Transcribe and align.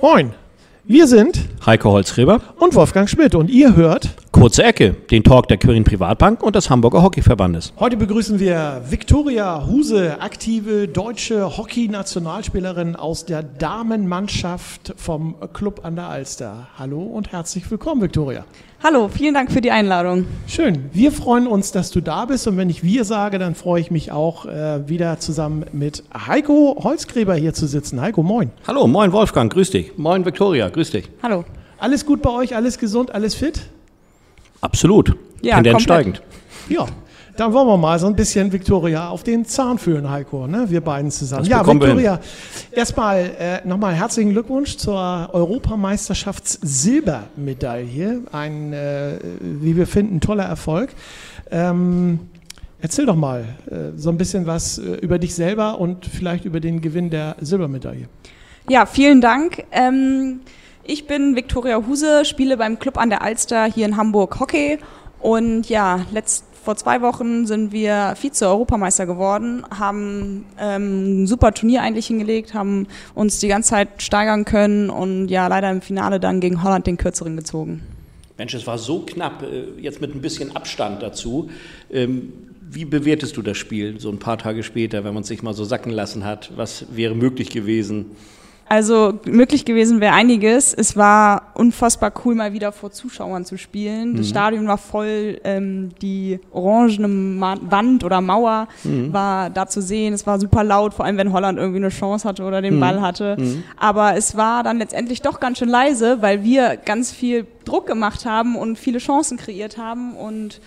Moin, 0.00 0.32
wir 0.84 1.08
sind 1.08 1.40
Heiko 1.68 1.90
Holzgräber 1.92 2.40
und 2.58 2.74
Wolfgang 2.74 3.10
Schmidt 3.10 3.34
und 3.34 3.50
ihr 3.50 3.76
hört. 3.76 4.08
Kurze 4.32 4.62
Ecke, 4.62 4.92
den 5.10 5.22
Talk 5.22 5.48
der 5.48 5.58
Quirin 5.58 5.84
Privatbank 5.84 6.42
und 6.42 6.56
des 6.56 6.70
Hamburger 6.70 7.02
Hockeyverbandes. 7.02 7.74
Heute 7.78 7.98
begrüßen 7.98 8.40
wir 8.40 8.80
Viktoria 8.88 9.66
Huse, 9.66 10.18
aktive 10.18 10.88
deutsche 10.88 11.58
Hockey-Nationalspielerin 11.58 12.96
aus 12.96 13.26
der 13.26 13.42
Damenmannschaft 13.42 14.94
vom 14.96 15.34
Club 15.52 15.80
an 15.84 15.96
der 15.96 16.06
Alster. 16.06 16.68
Hallo 16.78 17.02
und 17.02 17.32
herzlich 17.32 17.70
willkommen, 17.70 18.00
Viktoria. 18.00 18.46
Hallo, 18.82 19.08
vielen 19.08 19.34
Dank 19.34 19.52
für 19.52 19.60
die 19.60 19.72
Einladung. 19.72 20.24
Schön. 20.46 20.88
Wir 20.92 21.12
freuen 21.12 21.48
uns, 21.48 21.72
dass 21.72 21.90
du 21.90 22.00
da 22.00 22.24
bist. 22.24 22.46
Und 22.46 22.56
wenn 22.56 22.70
ich 22.70 22.82
wir 22.82 23.04
sage, 23.04 23.38
dann 23.38 23.56
freue 23.56 23.80
ich 23.80 23.90
mich 23.90 24.12
auch, 24.12 24.46
äh, 24.46 24.88
wieder 24.88 25.18
zusammen 25.18 25.66
mit 25.72 26.04
Heiko 26.14 26.78
Holzgräber 26.82 27.34
hier 27.34 27.52
zu 27.52 27.66
sitzen. 27.66 28.00
Heiko, 28.00 28.22
moin. 28.22 28.52
Hallo, 28.66 28.86
moin 28.86 29.12
Wolfgang, 29.12 29.52
grüß 29.52 29.70
dich. 29.70 29.98
Moin 29.98 30.24
Viktoria, 30.24 30.68
grüß 30.68 30.92
dich. 30.92 31.10
Hallo. 31.22 31.44
Alles 31.78 32.04
gut 32.04 32.20
bei 32.22 32.30
euch? 32.30 32.56
Alles 32.56 32.78
gesund? 32.78 33.14
Alles 33.14 33.34
fit? 33.34 33.62
Absolut. 34.60 35.16
Ja, 35.42 35.56
Tendenz 35.56 35.82
steigend. 35.82 36.22
Ja. 36.68 36.86
Dann 37.36 37.52
wollen 37.52 37.66
wir 37.68 37.76
mal 37.76 37.98
so 38.00 38.06
ein 38.08 38.16
bisschen 38.16 38.50
Viktoria 38.52 39.10
auf 39.10 39.22
den 39.22 39.44
Zahn 39.44 39.78
fühlen, 39.78 40.10
Heiko, 40.10 40.48
ne? 40.48 40.64
wir 40.68 40.80
beiden 40.80 41.12
zusammen. 41.12 41.42
Das 41.42 41.48
ja, 41.48 41.64
Viktoria, 41.64 42.18
erstmal 42.72 43.30
äh, 43.38 43.64
nochmal 43.64 43.94
herzlichen 43.94 44.32
Glückwunsch 44.32 44.76
zur 44.76 45.30
Europameisterschafts-Silbermedaille. 45.32 48.22
Ein, 48.32 48.72
äh, 48.72 49.20
wie 49.40 49.76
wir 49.76 49.86
finden, 49.86 50.20
toller 50.20 50.46
Erfolg. 50.46 50.90
Ähm, 51.52 52.18
erzähl 52.80 53.06
doch 53.06 53.14
mal 53.14 53.44
äh, 53.70 53.92
so 53.94 54.10
ein 54.10 54.18
bisschen 54.18 54.48
was 54.48 54.78
äh, 54.78 54.94
über 54.94 55.20
dich 55.20 55.36
selber 55.36 55.78
und 55.78 56.06
vielleicht 56.06 56.44
über 56.44 56.58
den 56.58 56.80
Gewinn 56.80 57.08
der 57.08 57.36
Silbermedaille. 57.40 58.08
Ja, 58.68 58.84
vielen 58.84 59.20
Dank. 59.20 59.64
Ähm, 59.70 60.40
ich 60.88 61.06
bin 61.06 61.36
Viktoria 61.36 61.86
Huse, 61.86 62.24
spiele 62.24 62.56
beim 62.56 62.78
Club 62.78 62.96
an 62.96 63.10
der 63.10 63.22
Alster 63.22 63.66
hier 63.66 63.86
in 63.86 63.96
Hamburg 63.96 64.40
Hockey. 64.40 64.78
Und 65.20 65.68
ja, 65.68 66.06
letzt, 66.12 66.44
vor 66.64 66.76
zwei 66.76 67.02
Wochen 67.02 67.46
sind 67.46 67.72
wir 67.72 68.14
Vize-Europameister 68.16 69.04
geworden, 69.04 69.64
haben 69.70 70.46
ähm, 70.58 71.22
ein 71.22 71.26
super 71.26 71.52
Turnier 71.52 71.82
eigentlich 71.82 72.06
hingelegt, 72.06 72.54
haben 72.54 72.86
uns 73.14 73.38
die 73.38 73.48
ganze 73.48 73.70
Zeit 73.70 74.02
steigern 74.02 74.46
können 74.46 74.88
und 74.88 75.28
ja, 75.28 75.46
leider 75.46 75.70
im 75.70 75.82
Finale 75.82 76.20
dann 76.20 76.40
gegen 76.40 76.62
Holland 76.62 76.86
den 76.86 76.96
kürzeren 76.96 77.36
gezogen. 77.36 77.82
Mensch, 78.38 78.54
es 78.54 78.66
war 78.66 78.78
so 78.78 79.00
knapp, 79.00 79.42
äh, 79.42 79.80
jetzt 79.80 80.00
mit 80.00 80.14
ein 80.14 80.22
bisschen 80.22 80.56
Abstand 80.56 81.02
dazu. 81.02 81.50
Ähm, 81.92 82.32
Wie 82.70 82.86
bewertest 82.86 83.36
du 83.36 83.42
das 83.42 83.58
Spiel 83.58 84.00
so 84.00 84.10
ein 84.10 84.18
paar 84.18 84.38
Tage 84.38 84.62
später, 84.62 85.04
wenn 85.04 85.12
man 85.12 85.22
es 85.22 85.28
sich 85.28 85.42
mal 85.42 85.54
so 85.54 85.64
sacken 85.64 85.92
lassen 85.92 86.24
hat? 86.24 86.50
Was 86.56 86.86
wäre 86.94 87.14
möglich 87.14 87.50
gewesen? 87.50 88.06
Also 88.70 89.18
möglich 89.24 89.64
gewesen 89.64 90.00
wäre 90.00 90.12
einiges. 90.12 90.74
Es 90.74 90.94
war 90.94 91.52
unfassbar 91.54 92.12
cool, 92.24 92.34
mal 92.34 92.52
wieder 92.52 92.70
vor 92.70 92.90
Zuschauern 92.90 93.46
zu 93.46 93.56
spielen. 93.56 94.16
Das 94.16 94.28
Stadion 94.28 94.66
war 94.66 94.76
voll, 94.76 95.40
ähm, 95.44 95.90
die 96.02 96.38
orangene 96.52 97.08
Ma 97.08 97.56
Wand 97.62 98.04
oder 98.04 98.20
Mauer 98.20 98.68
war 99.12 99.48
da 99.48 99.66
zu 99.66 99.80
sehen. 99.80 100.12
Es 100.12 100.26
war 100.26 100.38
super 100.38 100.64
laut, 100.64 100.92
vor 100.92 101.06
allem 101.06 101.16
wenn 101.16 101.32
Holland 101.32 101.58
irgendwie 101.58 101.78
eine 101.78 101.88
Chance 101.88 102.28
hatte 102.28 102.42
oder 102.42 102.60
den 102.60 102.74
Ball 102.80 103.00
hatte. 103.00 103.36
Aber 103.78 104.16
es 104.16 104.36
war 104.36 104.62
dann 104.62 104.78
letztendlich 104.78 105.22
doch 105.22 105.40
ganz 105.40 105.58
schön 105.58 105.68
leise, 105.70 106.20
weil 106.20 106.44
wir 106.44 106.76
ganz 106.76 107.10
viel 107.10 107.46
Druck 107.64 107.86
gemacht 107.86 108.26
haben 108.26 108.54
und 108.56 108.78
viele 108.78 108.98
Chancen 108.98 109.38
kreiert 109.38 109.78
haben 109.78 110.14
und 110.14 110.60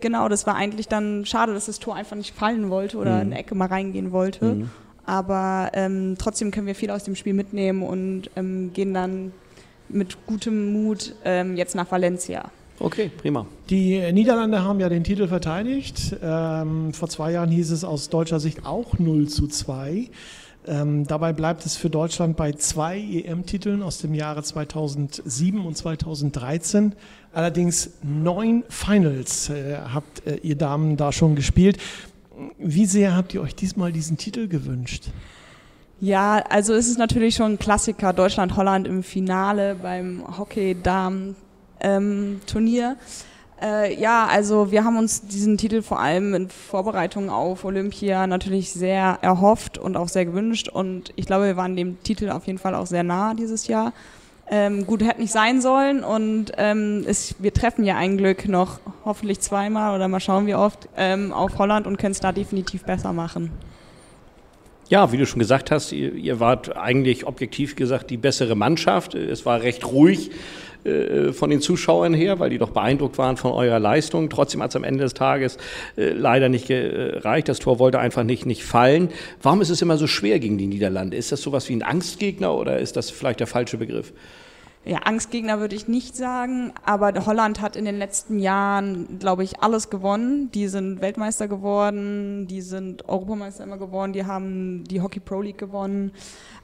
Genau, 0.00 0.28
das 0.28 0.46
war 0.46 0.54
eigentlich 0.56 0.88
dann 0.88 1.24
schade, 1.24 1.54
dass 1.54 1.64
das 1.66 1.78
Tor 1.78 1.94
einfach 1.94 2.16
nicht 2.16 2.34
fallen 2.36 2.68
wollte 2.68 2.98
oder 2.98 3.22
in 3.22 3.28
eine 3.32 3.38
Ecke 3.38 3.54
mal 3.54 3.68
reingehen 3.68 4.12
wollte. 4.12 4.68
Aber 5.06 5.70
ähm, 5.72 6.16
trotzdem 6.18 6.50
können 6.50 6.66
wir 6.66 6.74
viel 6.74 6.90
aus 6.90 7.04
dem 7.04 7.14
Spiel 7.14 7.32
mitnehmen 7.32 7.82
und 7.82 8.30
ähm, 8.36 8.72
gehen 8.72 8.92
dann 8.92 9.32
mit 9.88 10.26
gutem 10.26 10.72
Mut 10.72 11.14
ähm, 11.24 11.56
jetzt 11.56 11.74
nach 11.76 11.90
Valencia. 11.90 12.50
Okay, 12.78 13.10
prima. 13.16 13.46
Die 13.70 14.12
Niederlande 14.12 14.62
haben 14.62 14.80
ja 14.80 14.88
den 14.88 15.04
Titel 15.04 15.28
verteidigt. 15.28 16.16
Ähm, 16.22 16.92
vor 16.92 17.08
zwei 17.08 17.32
Jahren 17.32 17.50
hieß 17.50 17.70
es 17.70 17.84
aus 17.84 18.10
deutscher 18.10 18.40
Sicht 18.40 18.66
auch 18.66 18.98
0 18.98 19.28
zu 19.28 19.46
2. 19.46 20.10
Ähm, 20.68 21.06
dabei 21.06 21.32
bleibt 21.32 21.64
es 21.64 21.76
für 21.76 21.88
Deutschland 21.88 22.36
bei 22.36 22.52
zwei 22.52 22.98
EM-Titeln 22.98 23.82
aus 23.82 23.98
dem 23.98 24.14
Jahre 24.14 24.42
2007 24.42 25.64
und 25.64 25.76
2013. 25.76 26.94
Allerdings 27.32 27.90
neun 28.02 28.64
Finals 28.68 29.48
äh, 29.48 29.76
habt 29.94 30.26
äh, 30.26 30.36
ihr 30.42 30.56
Damen 30.56 30.96
da 30.96 31.12
schon 31.12 31.36
gespielt. 31.36 31.78
Wie 32.58 32.86
sehr 32.86 33.16
habt 33.16 33.34
ihr 33.34 33.42
euch 33.42 33.54
diesmal 33.54 33.92
diesen 33.92 34.18
Titel 34.18 34.48
gewünscht? 34.48 35.04
Ja, 36.00 36.42
also 36.50 36.74
es 36.74 36.88
ist 36.88 36.98
natürlich 36.98 37.34
schon 37.34 37.52
ein 37.52 37.58
Klassiker, 37.58 38.12
Deutschland-Holland 38.12 38.86
im 38.86 39.02
Finale 39.02 39.74
beim 39.74 40.22
Hockey-Damen-Turnier. 40.38 42.96
Äh, 43.62 43.98
ja, 43.98 44.26
also 44.26 44.70
wir 44.70 44.84
haben 44.84 44.98
uns 44.98 45.22
diesen 45.22 45.56
Titel 45.56 45.80
vor 45.80 45.98
allem 45.98 46.34
in 46.34 46.50
Vorbereitung 46.50 47.30
auf 47.30 47.64
Olympia 47.64 48.26
natürlich 48.26 48.72
sehr 48.72 49.18
erhofft 49.22 49.78
und 49.78 49.96
auch 49.96 50.08
sehr 50.08 50.26
gewünscht 50.26 50.68
und 50.68 51.14
ich 51.16 51.24
glaube, 51.24 51.46
wir 51.46 51.56
waren 51.56 51.74
dem 51.74 52.02
Titel 52.02 52.28
auf 52.28 52.46
jeden 52.46 52.58
Fall 52.58 52.74
auch 52.74 52.86
sehr 52.86 53.02
nah 53.02 53.32
dieses 53.32 53.66
Jahr. 53.66 53.94
Ähm, 54.48 54.86
gut, 54.86 55.02
hätte 55.02 55.20
nicht 55.20 55.32
sein 55.32 55.60
sollen 55.60 56.04
und 56.04 56.52
ähm, 56.56 57.04
es, 57.06 57.34
wir 57.40 57.52
treffen 57.52 57.84
ja 57.84 57.96
ein 57.96 58.16
Glück 58.16 58.46
noch 58.46 58.78
hoffentlich 59.04 59.40
zweimal 59.40 59.94
oder 59.96 60.06
mal 60.06 60.20
schauen 60.20 60.46
wie 60.46 60.54
oft 60.54 60.88
ähm, 60.96 61.32
auf 61.32 61.58
Holland 61.58 61.86
und 61.86 61.96
können 61.96 62.12
es 62.12 62.20
da 62.20 62.30
definitiv 62.30 62.84
besser 62.84 63.12
machen. 63.12 63.50
Ja, 64.88 65.10
wie 65.10 65.16
du 65.16 65.26
schon 65.26 65.40
gesagt 65.40 65.72
hast, 65.72 65.90
ihr, 65.90 66.14
ihr 66.14 66.38
wart 66.38 66.76
eigentlich 66.76 67.26
objektiv 67.26 67.74
gesagt 67.74 68.08
die 68.10 68.16
bessere 68.16 68.54
Mannschaft. 68.54 69.16
Es 69.16 69.44
war 69.44 69.62
recht 69.62 69.84
ruhig 69.84 70.30
äh, 70.84 71.32
von 71.32 71.50
den 71.50 71.60
Zuschauern 71.60 72.14
her, 72.14 72.38
weil 72.38 72.50
die 72.50 72.58
doch 72.58 72.70
beeindruckt 72.70 73.18
waren 73.18 73.36
von 73.36 73.52
eurer 73.52 73.78
Leistung. 73.78 74.28
Trotzdem 74.30 74.62
hat 74.62 74.70
es 74.70 74.76
am 74.76 74.84
Ende 74.84 75.04
des 75.04 75.14
Tages 75.14 75.58
äh, 75.96 76.10
leider 76.10 76.48
nicht 76.48 76.68
gereicht. 76.68 77.48
Das 77.48 77.58
Tor 77.58 77.78
wollte 77.78 77.98
einfach 77.98 78.24
nicht, 78.24 78.46
nicht 78.46 78.64
fallen. 78.64 79.10
Warum 79.42 79.60
ist 79.60 79.70
es 79.70 79.82
immer 79.82 79.96
so 79.96 80.06
schwer 80.06 80.38
gegen 80.38 80.58
die 80.58 80.66
Niederlande? 80.66 81.16
Ist 81.16 81.32
das 81.32 81.42
sowas 81.42 81.68
wie 81.68 81.76
ein 81.76 81.82
Angstgegner 81.82 82.54
oder 82.54 82.78
ist 82.78 82.96
das 82.96 83.10
vielleicht 83.10 83.40
der 83.40 83.46
falsche 83.46 83.76
Begriff? 83.76 84.12
Ja, 84.88 84.98
Angstgegner 84.98 85.58
würde 85.58 85.74
ich 85.74 85.88
nicht 85.88 86.14
sagen, 86.14 86.72
aber 86.84 87.12
Holland 87.26 87.60
hat 87.60 87.74
in 87.74 87.84
den 87.84 87.98
letzten 87.98 88.38
Jahren, 88.38 89.18
glaube 89.18 89.42
ich, 89.42 89.60
alles 89.60 89.90
gewonnen. 89.90 90.52
Die 90.52 90.68
sind 90.68 91.00
Weltmeister 91.00 91.48
geworden, 91.48 92.46
die 92.46 92.60
sind 92.60 93.08
Europameister 93.08 93.64
immer 93.64 93.78
geworden, 93.78 94.12
die 94.12 94.26
haben 94.26 94.84
die 94.84 95.00
Hockey 95.00 95.18
Pro 95.18 95.40
League 95.40 95.58
gewonnen. 95.58 96.12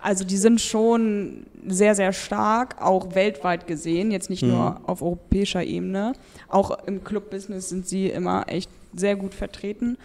Also 0.01 0.25
die 0.25 0.37
sind 0.37 0.61
schon 0.61 1.47
sehr, 1.67 1.97
sehr 1.97 2.13
stark, 2.13 2.81
auch 2.81 3.17
weltweit 3.17 3.67
gesehen, 3.67 4.13
jetzt 4.13 4.31
nicht 4.31 4.45
nur 4.45 4.81
auf 4.87 5.03
europäischer 5.03 5.65
Ebene. 5.65 6.13
Auch 6.47 6.79
im 6.87 7.03
Club-Business 7.03 7.71
sind 7.71 7.89
sie 7.89 8.07
immer 8.07 8.45
echt 8.47 8.71
sehr 8.95 9.17
gut 9.17 9.35
vertreten. 9.35 9.99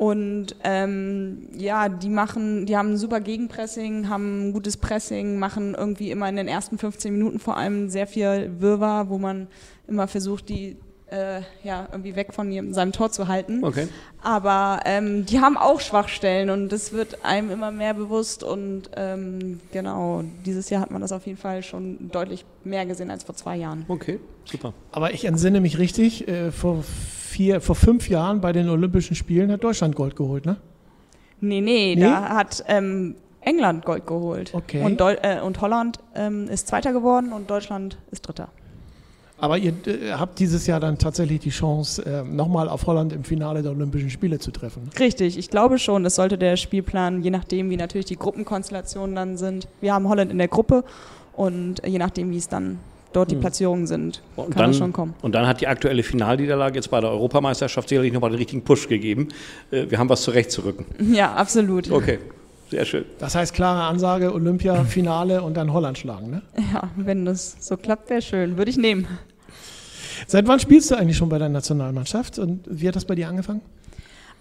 Und 0.00 0.56
ähm, 0.64 1.48
ja, 1.52 1.90
die 1.90 2.08
machen, 2.08 2.64
die 2.64 2.74
haben 2.74 2.92
ein 2.92 2.96
super 2.96 3.20
Gegenpressing, 3.20 4.08
haben 4.08 4.48
ein 4.48 4.52
gutes 4.54 4.78
Pressing, 4.78 5.38
machen 5.38 5.74
irgendwie 5.74 6.10
immer 6.10 6.26
in 6.26 6.36
den 6.36 6.48
ersten 6.48 6.78
15 6.78 7.12
Minuten 7.12 7.38
vor 7.38 7.58
allem 7.58 7.90
sehr 7.90 8.06
viel 8.06 8.50
Wirrwarr, 8.60 9.10
wo 9.10 9.18
man 9.18 9.48
immer 9.86 10.08
versucht, 10.08 10.48
die 10.48 10.78
äh, 11.10 11.42
ja, 11.64 11.86
irgendwie 11.92 12.16
weg 12.16 12.32
von 12.32 12.50
ihrem, 12.50 12.72
seinem 12.72 12.92
Tor 12.92 13.12
zu 13.12 13.28
halten. 13.28 13.62
Okay. 13.62 13.88
Aber 14.22 14.80
ähm, 14.86 15.26
die 15.26 15.40
haben 15.40 15.58
auch 15.58 15.80
Schwachstellen 15.80 16.48
und 16.48 16.70
das 16.70 16.94
wird 16.94 17.22
einem 17.22 17.50
immer 17.50 17.70
mehr 17.70 17.92
bewusst 17.92 18.42
und 18.42 18.88
ähm, 18.96 19.60
genau, 19.70 20.24
dieses 20.46 20.70
Jahr 20.70 20.80
hat 20.80 20.90
man 20.90 21.02
das 21.02 21.12
auf 21.12 21.26
jeden 21.26 21.38
Fall 21.38 21.62
schon 21.62 22.10
deutlich 22.10 22.46
mehr 22.64 22.86
gesehen 22.86 23.10
als 23.10 23.24
vor 23.24 23.34
zwei 23.34 23.56
Jahren. 23.56 23.84
Okay, 23.86 24.18
super. 24.46 24.72
Aber 24.92 25.12
ich 25.12 25.26
entsinne 25.26 25.60
mich 25.60 25.76
richtig, 25.76 26.26
äh, 26.26 26.50
vor, 26.52 26.84
vier, 27.30 27.60
vor 27.60 27.76
fünf 27.76 28.08
Jahren 28.08 28.40
bei 28.40 28.52
den 28.52 28.68
Olympischen 28.68 29.14
Spielen 29.14 29.50
hat 29.52 29.62
Deutschland 29.64 29.94
Gold 29.94 30.16
geholt, 30.16 30.44
ne? 30.44 30.56
Nee, 31.40 31.60
nee, 31.60 31.94
Nee? 31.94 32.02
da 32.02 32.28
hat 32.28 32.62
ähm, 32.68 33.14
England 33.40 33.84
Gold 33.86 34.06
geholt. 34.06 34.52
Okay. 34.52 34.82
Und, 34.82 35.00
Deu 35.00 35.14
äh, 35.22 35.40
und 35.40 35.60
Holland 35.60 35.98
ähm, 36.14 36.48
ist 36.48 36.68
Zweiter 36.68 36.92
geworden 36.92 37.32
und 37.32 37.48
Deutschland 37.48 37.96
ist 38.10 38.22
Dritter. 38.22 38.48
Aber 39.38 39.56
ihr 39.56 39.72
äh, 39.86 40.12
habt 40.12 40.38
dieses 40.38 40.66
Jahr 40.66 40.80
dann 40.80 40.98
tatsächlich 40.98 41.40
die 41.40 41.50
Chance, 41.50 42.04
äh, 42.04 42.22
nochmal 42.24 42.68
auf 42.68 42.86
Holland 42.86 43.14
im 43.14 43.24
Finale 43.24 43.62
der 43.62 43.72
Olympischen 43.72 44.10
Spiele 44.10 44.38
zu 44.38 44.50
treffen. 44.50 44.90
Richtig, 44.98 45.38
ich 45.38 45.48
glaube 45.48 45.78
schon, 45.78 46.04
das 46.04 46.16
sollte 46.16 46.36
der 46.36 46.56
Spielplan, 46.56 47.22
je 47.22 47.30
nachdem, 47.30 47.70
wie 47.70 47.78
natürlich 47.78 48.06
die 48.06 48.16
Gruppenkonstellationen 48.16 49.16
dann 49.16 49.36
sind. 49.38 49.66
Wir 49.80 49.94
haben 49.94 50.08
Holland 50.08 50.30
in 50.30 50.36
der 50.38 50.48
Gruppe 50.48 50.84
und 51.34 51.80
je 51.86 51.98
nachdem, 51.98 52.30
wie 52.32 52.36
es 52.36 52.48
dann 52.48 52.80
dort 53.12 53.30
die 53.30 53.36
Platzierungen 53.36 53.86
sind, 53.86 54.22
kann 54.36 54.44
Und 54.46 54.56
dann, 54.58 54.70
das 54.70 54.78
schon 54.78 54.92
kommen. 54.92 55.14
und 55.22 55.34
dann 55.34 55.46
hat 55.46 55.60
die 55.60 55.66
aktuelle 55.66 56.02
Finalniederlage 56.02 56.76
jetzt 56.76 56.90
bei 56.90 57.00
der 57.00 57.10
Europameisterschaft 57.10 57.88
sicherlich 57.88 58.12
nochmal 58.12 58.30
den 58.30 58.38
richtigen 58.38 58.62
Push 58.62 58.88
gegeben. 58.88 59.28
Äh, 59.70 59.86
Wir 59.90 59.98
haben 59.98 60.08
was 60.08 60.22
zurechtzurücken. 60.22 60.86
Ja, 61.12 61.34
absolut. 61.34 61.90
Okay, 61.90 62.18
sehr 62.70 62.84
schön. 62.84 63.04
Das 63.18 63.34
heißt, 63.34 63.52
klare 63.54 63.82
Ansage, 63.84 64.32
Olympia, 64.32 64.84
Finale 64.84 65.42
und 65.42 65.54
dann 65.56 65.72
Holland 65.72 65.98
schlagen, 65.98 66.30
ne? 66.30 66.42
Ja, 66.72 66.90
wenn 66.96 67.24
das 67.24 67.56
so 67.60 67.76
klappt, 67.76 68.10
wäre 68.10 68.22
schön. 68.22 68.56
Würde 68.56 68.70
ich 68.70 68.76
nehmen. 68.76 69.06
Seit 70.26 70.46
wann 70.46 70.60
spielst 70.60 70.90
du 70.90 70.96
eigentlich 70.96 71.16
schon 71.16 71.28
bei 71.28 71.38
der 71.38 71.48
Nationalmannschaft 71.48 72.38
und 72.38 72.60
wie 72.68 72.86
hat 72.86 72.94
das 72.96 73.04
bei 73.06 73.14
dir 73.14 73.28
angefangen? 73.28 73.62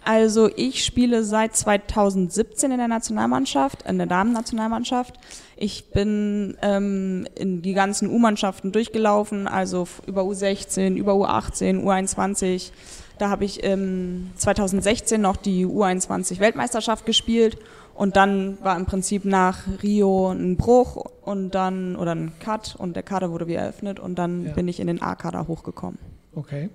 Also 0.05 0.49
ich 0.55 0.85
spiele 0.85 1.23
seit 1.23 1.55
2017 1.57 2.71
in 2.71 2.77
der 2.77 2.87
Nationalmannschaft, 2.87 3.83
in 3.83 3.97
der 3.97 4.07
Damen-Nationalmannschaft. 4.07 5.15
Ich 5.61 5.89
bin 5.91 6.57
ähm, 6.61 7.27
in 7.35 7.61
die 7.61 7.73
ganzen 7.73 8.09
U-Mannschaften 8.09 8.71
durchgelaufen, 8.71 9.45
also 9.45 9.89
über 10.07 10.21
U16, 10.21 10.95
über 10.95 11.11
U18, 11.15 11.83
U21. 11.83 12.71
Da 13.17 13.29
habe 13.29 13.43
ich 13.43 13.61
ähm, 13.65 14.31
2016 14.37 15.19
noch 15.19 15.35
die 15.35 15.65
U21 15.65 16.39
Weltmeisterschaft 16.39 17.05
gespielt 17.05 17.57
und 17.93 18.15
dann 18.15 18.57
war 18.63 18.77
im 18.77 18.85
Prinzip 18.85 19.25
nach 19.25 19.63
Rio 19.83 20.29
ein 20.31 20.55
Bruch 20.55 20.95
und 21.23 21.51
dann 21.51 21.97
oder 21.97 22.15
ein 22.15 22.31
Cut 22.39 22.77
und 22.77 22.95
der 22.95 23.03
Kader 23.03 23.29
wurde 23.29 23.47
wieder 23.47 23.59
eröffnet 23.59 23.99
und 23.99 24.15
dann 24.15 24.45
ja. 24.45 24.53
bin 24.53 24.69
ich 24.69 24.79
in 24.79 24.87
den 24.87 25.01
A-Kader 25.01 25.49
hochgekommen. 25.49 25.99
Okay. 26.33 26.69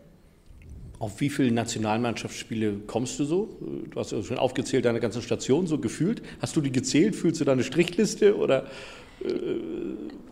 Auf 0.98 1.20
wie 1.20 1.28
viele 1.28 1.50
Nationalmannschaftsspiele 1.50 2.80
kommst 2.86 3.18
du 3.18 3.24
so? 3.24 3.56
Du 3.90 3.98
hast 3.98 4.12
ja 4.12 4.22
schon 4.22 4.38
aufgezählt, 4.38 4.84
deine 4.84 5.00
ganzen 5.00 5.22
Stationen, 5.22 5.66
so 5.66 5.78
gefühlt. 5.78 6.22
Hast 6.40 6.54
du 6.56 6.60
die 6.60 6.70
gezählt? 6.70 7.16
Fühlst 7.16 7.40
du 7.40 7.44
da 7.44 7.52
eine 7.52 7.64
Strichliste 7.64 8.36
oder 8.36 8.66
äh, 9.24 9.28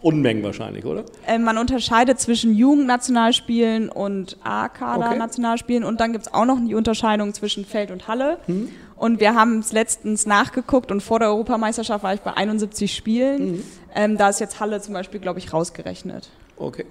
Unmengen 0.01 0.43
wahrscheinlich, 0.43 0.85
oder? 0.85 1.05
Äh, 1.27 1.39
man 1.39 1.59
unterscheidet 1.59 2.21
zwischen 2.21 2.55
Jugendnationalspielen 2.55 3.89
und 3.89 4.37
A-Kader-Nationalspielen 4.43 5.85
okay. 5.85 5.91
und 5.91 6.01
dann 6.01 6.13
gibt 6.13 6.27
es 6.27 6.35
auch 6.35 6.45
noch 6.45 6.59
die 6.67 6.75
Unterscheidung 6.75 7.35
zwischen 7.35 7.65
Feld 7.65 7.91
und 7.91 8.09
Halle. 8.09 8.39
Hm. 8.47 8.69
Und 8.97 9.21
wir 9.21 9.35
haben 9.35 9.59
es 9.59 9.73
letztens 9.73 10.27
nachgeguckt 10.27 10.91
und 10.91 11.03
vor 11.03 11.19
der 11.19 11.29
Europameisterschaft 11.29 12.05
war 12.05 12.15
ich 12.15 12.21
bei 12.21 12.35
71 12.35 12.95
Spielen. 12.95 13.53
Mhm. 13.53 13.63
Ähm, 13.95 14.17
da 14.17 14.29
ist 14.29 14.39
jetzt 14.39 14.61
Halle 14.61 14.81
zum 14.81 14.95
Beispiel, 14.95 15.19
glaube 15.19 15.41
ich, 15.41 15.53
rausgerechnet. 15.53 16.31
Okay. 16.57 16.85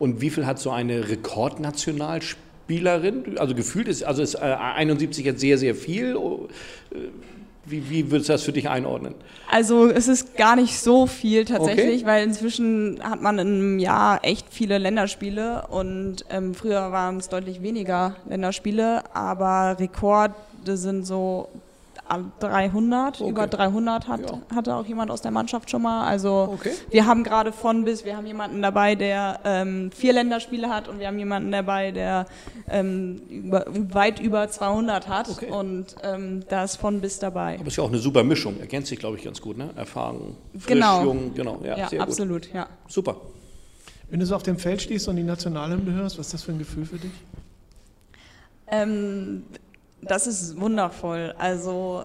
Und 0.00 0.20
wie 0.20 0.30
viel 0.30 0.44
hat 0.44 0.58
so 0.58 0.70
eine 0.70 1.08
Rekordnationalspiel? 1.08 2.51
Spielerin? 2.72 3.38
Also 3.38 3.54
gefühlt 3.54 3.88
ist, 3.88 4.02
also 4.02 4.22
ist 4.22 4.36
71 4.36 5.24
äh, 5.24 5.28
jetzt 5.28 5.40
sehr, 5.40 5.58
sehr 5.58 5.74
viel. 5.74 6.16
Oh, 6.16 6.48
äh, 6.92 6.96
wie, 7.64 7.88
wie 7.90 8.10
würdest 8.10 8.28
du 8.28 8.32
das 8.32 8.42
für 8.42 8.52
dich 8.52 8.68
einordnen? 8.68 9.14
Also 9.48 9.86
es 9.86 10.08
ist 10.08 10.36
gar 10.36 10.56
nicht 10.56 10.78
so 10.78 11.06
viel 11.06 11.44
tatsächlich, 11.44 12.02
okay. 12.02 12.06
weil 12.06 12.24
inzwischen 12.24 12.98
hat 13.02 13.22
man 13.22 13.38
im 13.38 13.78
Jahr 13.78 14.24
echt 14.24 14.46
viele 14.50 14.78
Länderspiele 14.78 15.68
und 15.68 16.24
ähm, 16.30 16.54
früher 16.54 16.90
waren 16.90 17.18
es 17.18 17.28
deutlich 17.28 17.62
weniger 17.62 18.16
Länderspiele, 18.28 19.04
aber 19.14 19.76
Rekorde 19.78 20.34
sind 20.64 21.06
so 21.06 21.48
300, 22.08 23.20
okay. 23.20 23.30
über 23.30 23.46
300 23.46 24.08
hat, 24.08 24.30
ja. 24.30 24.40
hatte 24.54 24.74
auch 24.74 24.84
jemand 24.84 25.10
aus 25.10 25.22
der 25.22 25.30
Mannschaft 25.30 25.70
schon 25.70 25.82
mal. 25.82 26.06
Also 26.06 26.50
okay. 26.52 26.72
wir 26.90 27.06
haben 27.06 27.24
gerade 27.24 27.52
von 27.52 27.84
bis, 27.84 28.04
wir 28.04 28.16
haben 28.16 28.26
jemanden 28.26 28.60
dabei, 28.60 28.94
der 28.94 29.40
ähm, 29.44 29.90
vier 29.92 30.12
Länderspiele 30.12 30.68
hat 30.68 30.88
und 30.88 30.98
wir 30.98 31.06
haben 31.06 31.18
jemanden 31.18 31.50
dabei, 31.52 31.90
der 31.90 32.26
ähm, 32.68 33.22
über, 33.28 33.64
weit 33.66 34.20
über 34.20 34.48
200 34.48 35.08
hat 35.08 35.30
okay. 35.30 35.50
und 35.50 35.96
ähm, 36.02 36.44
da 36.48 36.64
ist 36.64 36.76
von 36.76 37.00
bis 37.00 37.18
dabei. 37.18 37.54
Aber 37.54 37.62
es 37.62 37.74
ist 37.74 37.76
ja 37.76 37.84
auch 37.84 37.88
eine 37.88 37.98
super 37.98 38.24
Mischung, 38.24 38.60
ergänzt 38.60 38.88
sich 38.88 38.98
glaube 38.98 39.16
ich 39.16 39.24
ganz 39.24 39.40
gut, 39.40 39.56
ne? 39.56 39.70
Erfahrung, 39.76 40.36
frisch, 40.52 40.66
genau. 40.66 41.04
jung, 41.04 41.34
genau. 41.34 41.60
Ja, 41.64 41.88
ja 41.88 42.00
absolut, 42.00 42.46
gut. 42.46 42.54
ja. 42.54 42.66
Super. 42.88 43.16
Wenn 44.10 44.20
du 44.20 44.26
so 44.26 44.36
auf 44.36 44.42
dem 44.42 44.58
Feld 44.58 44.82
stehst 44.82 45.08
und 45.08 45.16
die 45.16 45.22
Nationalhymne 45.22 45.92
hörst, 45.94 46.18
was 46.18 46.26
ist 46.26 46.34
das 46.34 46.42
für 46.42 46.52
ein 46.52 46.58
Gefühl 46.58 46.84
für 46.84 46.98
dich? 46.98 47.12
Ähm, 48.66 49.44
das 50.02 50.26
ist 50.26 50.60
wundervoll. 50.60 51.34
Also 51.38 52.04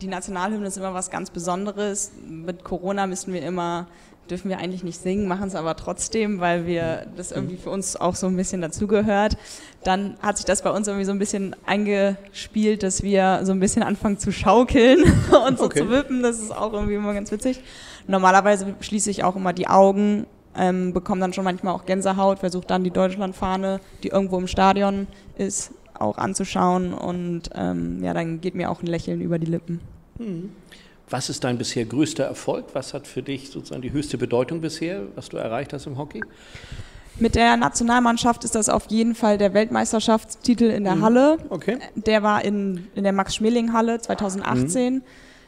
die 0.00 0.06
Nationalhymne 0.06 0.66
ist 0.66 0.76
immer 0.76 0.94
was 0.94 1.10
ganz 1.10 1.30
Besonderes. 1.30 2.12
Mit 2.26 2.64
Corona 2.64 3.06
müssen 3.06 3.34
wir 3.34 3.42
immer, 3.42 3.86
dürfen 4.30 4.48
wir 4.48 4.58
eigentlich 4.58 4.82
nicht 4.82 5.00
singen, 5.00 5.28
machen 5.28 5.48
es 5.48 5.54
aber 5.54 5.76
trotzdem, 5.76 6.40
weil 6.40 6.66
wir 6.66 7.06
das 7.16 7.32
irgendwie 7.32 7.56
für 7.56 7.70
uns 7.70 7.96
auch 7.96 8.14
so 8.14 8.26
ein 8.26 8.36
bisschen 8.36 8.62
dazugehört. 8.62 9.36
Dann 9.84 10.16
hat 10.22 10.38
sich 10.38 10.46
das 10.46 10.62
bei 10.62 10.70
uns 10.70 10.88
irgendwie 10.88 11.04
so 11.04 11.12
ein 11.12 11.18
bisschen 11.18 11.54
eingespielt, 11.66 12.82
dass 12.82 13.02
wir 13.02 13.40
so 13.44 13.52
ein 13.52 13.60
bisschen 13.60 13.82
anfangen 13.82 14.18
zu 14.18 14.32
schaukeln 14.32 15.02
und 15.46 15.58
so 15.58 15.64
okay. 15.64 15.80
zu 15.80 15.90
wippen. 15.90 16.22
Das 16.22 16.40
ist 16.40 16.50
auch 16.50 16.72
irgendwie 16.72 16.94
immer 16.94 17.12
ganz 17.12 17.30
witzig. 17.30 17.62
Normalerweise 18.06 18.74
schließe 18.80 19.10
ich 19.10 19.22
auch 19.22 19.36
immer 19.36 19.52
die 19.52 19.66
Augen 19.66 20.26
ähm, 20.56 20.92
bekomme 20.92 21.20
dann 21.20 21.32
schon 21.32 21.44
manchmal 21.44 21.74
auch 21.74 21.84
Gänsehaut, 21.84 22.38
versuche 22.38 22.66
dann 22.66 22.84
die 22.84 22.90
Deutschlandfahne, 22.90 23.80
die 24.02 24.08
irgendwo 24.08 24.38
im 24.38 24.46
Stadion 24.46 25.08
ist, 25.36 25.72
auch 25.98 26.18
anzuschauen 26.18 26.92
und 26.92 27.50
ähm, 27.54 28.02
ja, 28.02 28.14
dann 28.14 28.40
geht 28.40 28.54
mir 28.54 28.70
auch 28.70 28.82
ein 28.82 28.86
Lächeln 28.86 29.20
über 29.20 29.38
die 29.38 29.46
Lippen. 29.46 29.80
Hm. 30.18 30.50
Was 31.10 31.28
ist 31.28 31.44
dein 31.44 31.58
bisher 31.58 31.84
größter 31.84 32.24
Erfolg? 32.24 32.66
Was 32.72 32.94
hat 32.94 33.06
für 33.06 33.22
dich 33.22 33.50
sozusagen 33.50 33.82
die 33.82 33.92
höchste 33.92 34.18
Bedeutung 34.18 34.60
bisher, 34.60 35.02
was 35.14 35.28
du 35.28 35.36
erreicht 35.36 35.72
hast 35.72 35.86
im 35.86 35.98
Hockey? 35.98 36.22
Mit 37.18 37.36
der 37.36 37.56
Nationalmannschaft 37.56 38.42
ist 38.42 38.54
das 38.54 38.68
auf 38.68 38.86
jeden 38.88 39.14
Fall 39.14 39.38
der 39.38 39.54
Weltmeisterschaftstitel 39.54 40.64
in 40.64 40.84
der 40.84 40.96
mhm. 40.96 41.02
Halle. 41.02 41.38
Okay. 41.50 41.78
Der 41.94 42.22
war 42.22 42.44
in, 42.44 42.88
in 42.94 43.04
der 43.04 43.12
Max-Schmeling-Halle 43.12 44.00
2018. 44.00 44.94
Mhm. 44.94 45.02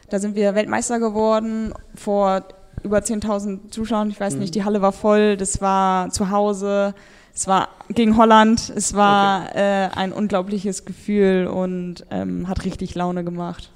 Da 0.09 0.19
sind 0.19 0.35
wir 0.35 0.55
Weltmeister 0.55 0.99
geworden 0.99 1.73
vor 1.93 2.43
über 2.83 2.99
10.000 2.99 3.71
Zuschauern. 3.71 4.09
Ich 4.09 4.19
weiß 4.19 4.35
mhm. 4.35 4.39
nicht, 4.39 4.55
die 4.55 4.63
Halle 4.63 4.81
war 4.81 4.93
voll. 4.93 5.35
Das 5.35 5.59
war 5.59 6.09
zu 6.11 6.29
Hause. 6.29 6.93
Es 7.37 7.45
war 7.45 7.67
gegen 7.89 8.17
Holland, 8.17 8.73
es 8.75 8.95
war 8.95 9.49
okay. 9.49 9.59
äh, 9.59 9.89
ein 9.95 10.11
unglaubliches 10.11 10.85
Gefühl 10.85 11.45
und 11.45 12.03
ähm, 12.09 12.47
hat 12.47 12.65
richtig 12.65 12.95
Laune 12.95 13.23
gemacht. 13.23 13.69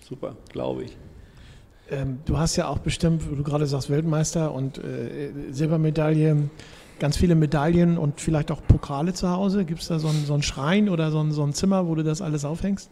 Super, 0.00 0.34
glaube 0.50 0.82
ich. 0.82 0.96
Ähm, 1.92 2.18
du 2.24 2.38
hast 2.38 2.56
ja 2.56 2.66
auch 2.66 2.78
bestimmt, 2.78 3.22
du 3.22 3.40
gerade 3.44 3.66
sagst 3.66 3.88
Weltmeister 3.88 4.52
und 4.52 4.78
äh, 4.78 5.30
Silbermedaille, 5.52 6.50
ganz 6.98 7.16
viele 7.16 7.36
Medaillen 7.36 7.98
und 7.98 8.20
vielleicht 8.20 8.50
auch 8.50 8.60
Pokale 8.66 9.14
zu 9.14 9.30
Hause. 9.30 9.64
Gibt 9.64 9.80
es 9.80 9.86
da 9.86 10.00
so 10.00 10.08
einen, 10.08 10.26
so 10.26 10.42
Schrein 10.42 10.88
oder 10.88 11.12
so 11.12 11.20
ein, 11.20 11.30
so 11.30 11.44
ein 11.44 11.52
Zimmer, 11.52 11.86
wo 11.86 11.94
du 11.94 12.02
das 12.02 12.20
alles 12.20 12.44
aufhängst? 12.44 12.90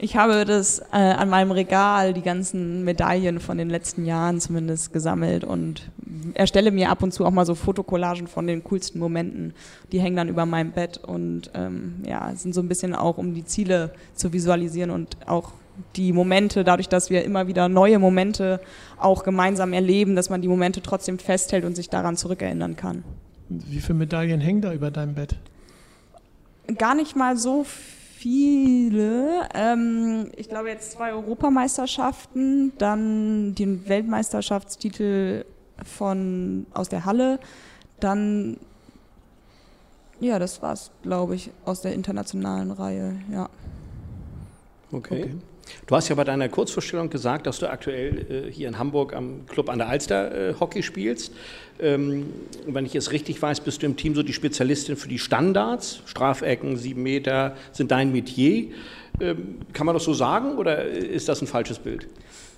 Ich 0.00 0.14
habe 0.14 0.44
das 0.44 0.78
äh, 0.92 0.98
an 0.98 1.28
meinem 1.30 1.50
Regal, 1.50 2.14
die 2.14 2.22
ganzen 2.22 2.84
Medaillen 2.84 3.40
von 3.40 3.58
den 3.58 3.70
letzten 3.70 4.04
Jahren 4.04 4.40
zumindest 4.40 4.92
gesammelt 4.92 5.42
und 5.42 5.90
erstelle 6.34 6.70
mir 6.70 6.90
ab 6.90 7.02
und 7.02 7.12
zu 7.12 7.24
auch 7.24 7.30
mal 7.30 7.46
so 7.46 7.54
Fotokollagen 7.54 8.26
von 8.26 8.46
den 8.46 8.64
coolsten 8.64 8.98
Momenten. 8.98 9.54
Die 9.92 10.00
hängen 10.00 10.16
dann 10.16 10.28
über 10.28 10.46
meinem 10.46 10.72
Bett 10.72 10.98
und 10.98 11.50
ähm, 11.54 12.02
ja, 12.06 12.32
sind 12.34 12.54
so 12.54 12.60
ein 12.60 12.68
bisschen 12.68 12.94
auch, 12.94 13.18
um 13.18 13.34
die 13.34 13.44
Ziele 13.44 13.92
zu 14.14 14.32
visualisieren 14.32 14.90
und 14.90 15.16
auch 15.26 15.52
die 15.94 16.12
Momente, 16.12 16.64
dadurch, 16.64 16.88
dass 16.88 17.08
wir 17.08 17.24
immer 17.24 17.46
wieder 17.46 17.68
neue 17.68 17.98
Momente 17.98 18.60
auch 18.96 19.22
gemeinsam 19.22 19.72
erleben, 19.72 20.16
dass 20.16 20.28
man 20.28 20.42
die 20.42 20.48
Momente 20.48 20.82
trotzdem 20.82 21.18
festhält 21.18 21.64
und 21.64 21.76
sich 21.76 21.88
daran 21.88 22.16
zurückerinnern 22.16 22.74
kann. 22.74 23.04
Wie 23.48 23.80
viele 23.80 23.98
Medaillen 23.98 24.40
hängen 24.40 24.60
da 24.60 24.72
über 24.72 24.90
deinem 24.90 25.14
Bett? 25.14 25.36
Gar 26.76 26.96
nicht 26.96 27.14
mal 27.16 27.36
so 27.36 27.64
viel 27.64 27.98
viele. 28.18 29.48
Ähm, 29.54 30.30
ich 30.36 30.48
glaube 30.48 30.68
jetzt 30.68 30.92
zwei 30.92 31.12
Europameisterschaften, 31.12 32.72
dann 32.78 33.54
den 33.54 33.88
Weltmeisterschaftstitel 33.88 35.44
von 35.84 36.66
aus 36.72 36.88
der 36.88 37.04
Halle, 37.04 37.38
dann 38.00 38.58
ja, 40.20 40.38
das 40.38 40.62
war's, 40.62 40.90
glaube 41.02 41.36
ich, 41.36 41.50
aus 41.64 41.82
der 41.82 41.94
internationalen 41.94 42.72
Reihe, 42.72 43.20
ja. 43.32 43.48
Okay. 44.90 45.22
okay. 45.22 45.34
Du 45.86 45.94
hast 45.94 46.08
ja 46.08 46.14
bei 46.14 46.24
deiner 46.24 46.48
Kurzvorstellung 46.48 47.10
gesagt, 47.10 47.46
dass 47.46 47.58
du 47.58 47.70
aktuell 47.70 48.46
äh, 48.48 48.52
hier 48.52 48.68
in 48.68 48.78
Hamburg 48.78 49.14
am 49.14 49.46
Club 49.46 49.68
an 49.68 49.78
der 49.78 49.88
Alster 49.88 50.50
äh, 50.50 50.54
Hockey 50.58 50.82
spielst. 50.82 51.32
Ähm, 51.78 52.32
wenn 52.66 52.86
ich 52.86 52.94
es 52.94 53.12
richtig 53.12 53.40
weiß, 53.40 53.60
bist 53.60 53.82
du 53.82 53.86
im 53.86 53.96
Team 53.96 54.14
so 54.14 54.22
die 54.22 54.32
Spezialistin 54.32 54.96
für 54.96 55.08
die 55.08 55.18
Standards. 55.18 56.00
Strafecken, 56.06 56.78
sieben 56.78 57.02
Meter 57.02 57.54
sind 57.72 57.90
dein 57.90 58.12
Metier. 58.12 58.72
Ähm, 59.20 59.58
kann 59.74 59.84
man 59.84 59.94
das 59.94 60.04
so 60.04 60.14
sagen 60.14 60.56
oder 60.56 60.84
ist 60.84 61.28
das 61.28 61.42
ein 61.42 61.46
falsches 61.46 61.78
Bild? 61.78 62.08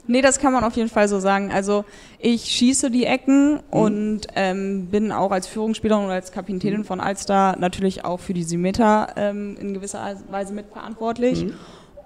Nee, 0.06 0.22
das 0.22 0.38
kann 0.38 0.52
man 0.52 0.64
auf 0.64 0.76
jeden 0.76 0.88
Fall 0.88 1.08
so 1.08 1.20
sagen. 1.20 1.50
Also 1.52 1.84
ich 2.18 2.44
schieße 2.44 2.90
die 2.90 3.04
Ecken 3.04 3.54
mhm. 3.54 3.60
und 3.70 4.20
ähm, 4.34 4.86
bin 4.86 5.12
auch 5.12 5.30
als 5.30 5.46
Führungsspielerin 5.46 6.04
und 6.04 6.10
als 6.10 6.32
Kapitänin 6.32 6.80
mhm. 6.80 6.84
von 6.84 7.00
Alster 7.00 7.56
natürlich 7.58 8.04
auch 8.04 8.20
für 8.20 8.34
die 8.34 8.44
Simeter 8.44 9.08
ähm, 9.16 9.56
in 9.60 9.74
gewisser 9.74 10.16
Weise 10.30 10.52
mitverantwortlich. 10.52 11.44
Mhm. 11.44 11.54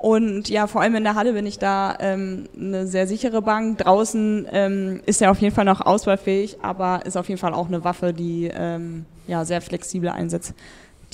Und 0.04 0.50
ja, 0.50 0.66
vor 0.66 0.82
allem 0.82 0.96
in 0.96 1.04
der 1.04 1.14
Halle 1.14 1.32
bin 1.32 1.46
ich 1.46 1.58
da 1.58 1.96
ähm, 1.98 2.46
eine 2.54 2.86
sehr 2.86 3.06
sichere 3.06 3.40
Bank. 3.40 3.78
Draußen 3.78 4.46
ähm, 4.52 5.00
ist 5.06 5.22
er 5.22 5.30
auf 5.30 5.40
jeden 5.40 5.54
Fall 5.54 5.64
noch 5.64 5.80
auswahlfähig, 5.80 6.58
aber 6.60 7.06
ist 7.06 7.16
auf 7.16 7.28
jeden 7.30 7.40
Fall 7.40 7.54
auch 7.54 7.68
eine 7.68 7.84
Waffe, 7.84 8.12
die 8.12 8.50
ähm, 8.54 9.06
ja, 9.26 9.46
sehr 9.46 9.62
flexibel 9.62 10.10
einsetzt, 10.10 10.52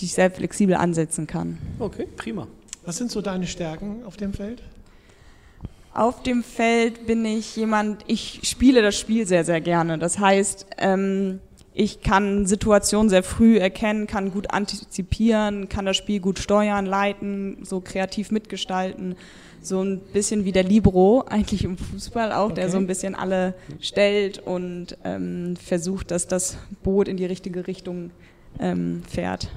die 0.01 0.07
ich 0.07 0.15
sehr 0.15 0.29
flexibel 0.29 0.75
ansetzen 0.75 1.29
kann. 1.29 1.59
Okay, 1.79 2.09
prima. 2.17 2.49
Was 2.85 2.97
sind 2.97 3.13
so 3.13 3.21
deine 3.21 3.47
Stärken 3.47 4.03
auf 4.05 4.17
dem 4.17 4.33
Feld? 4.33 4.61
Auf 5.93 6.23
dem 6.23 6.45
Feld 6.45 7.07
bin 7.07 7.25
ich 7.25 7.57
jemand, 7.57 8.05
ich 8.07 8.41
spiele 8.45 8.81
das 8.81 8.97
Spiel 8.97 9.27
sehr, 9.27 9.45
sehr 9.45 9.61
gerne. 9.61 9.99
Das 9.99 10.19
heißt, 10.19 10.67
ähm, 10.79 11.41
ich 11.73 12.01
kann 12.01 12.47
Situationen 12.47 13.09
sehr 13.09 13.23
früh 13.23 13.59
erkennen, 13.59 14.07
kann 14.07 14.31
gut 14.31 14.53
antizipieren, 14.53 15.69
kann 15.69 15.87
das 15.87 15.97
Spiel 15.97 16.21
gut 16.21 16.39
steuern, 16.39 16.87
leiten, 16.87 17.59
so 17.63 17.81
kreativ 17.81 18.31
mitgestalten. 18.31 19.17
So 19.63 19.83
ein 19.83 20.01
bisschen 20.13 20.45
wie 20.45 20.53
der 20.53 20.65
Libro 20.65 21.25
eigentlich 21.29 21.65
im 21.65 21.77
Fußball 21.77 22.33
auch, 22.33 22.47
okay. 22.47 22.55
der 22.55 22.71
so 22.71 22.79
ein 22.79 22.87
bisschen 22.87 23.15
alle 23.15 23.55
stellt 23.81 24.39
und 24.39 24.97
ähm, 25.05 25.57
versucht, 25.57 26.11
dass 26.11 26.27
das 26.27 26.57
Boot 26.83 27.09
in 27.09 27.17
die 27.17 27.27
richtige 27.27 27.67
Richtung 27.67 28.11
ähm, 28.59 29.03
fährt. 29.09 29.49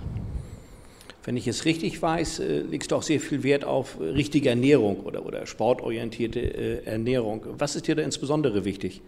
Wenn 1.24 1.38
ich 1.38 1.48
es 1.48 1.66
richtig 1.66 2.02
weiß, 2.02 2.40
äh, 2.40 2.60
legst 2.62 2.92
du 2.92 2.96
auch 2.96 3.04
sehr 3.04 3.20
viel 3.20 3.44
Wert 3.44 3.64
auf 3.64 4.00
richtige 4.00 4.50
Ernährung 4.50 5.02
oder, 5.02 5.26
oder 5.26 5.46
sportorientierte 5.46 6.40
äh, 6.40 6.86
Ernährung. 6.86 7.46
Was 7.58 7.76
ist 7.76 7.88
dir 7.88 7.96
da 7.96 8.02
insbesondere 8.02 8.66
wichtig? 8.66 9.02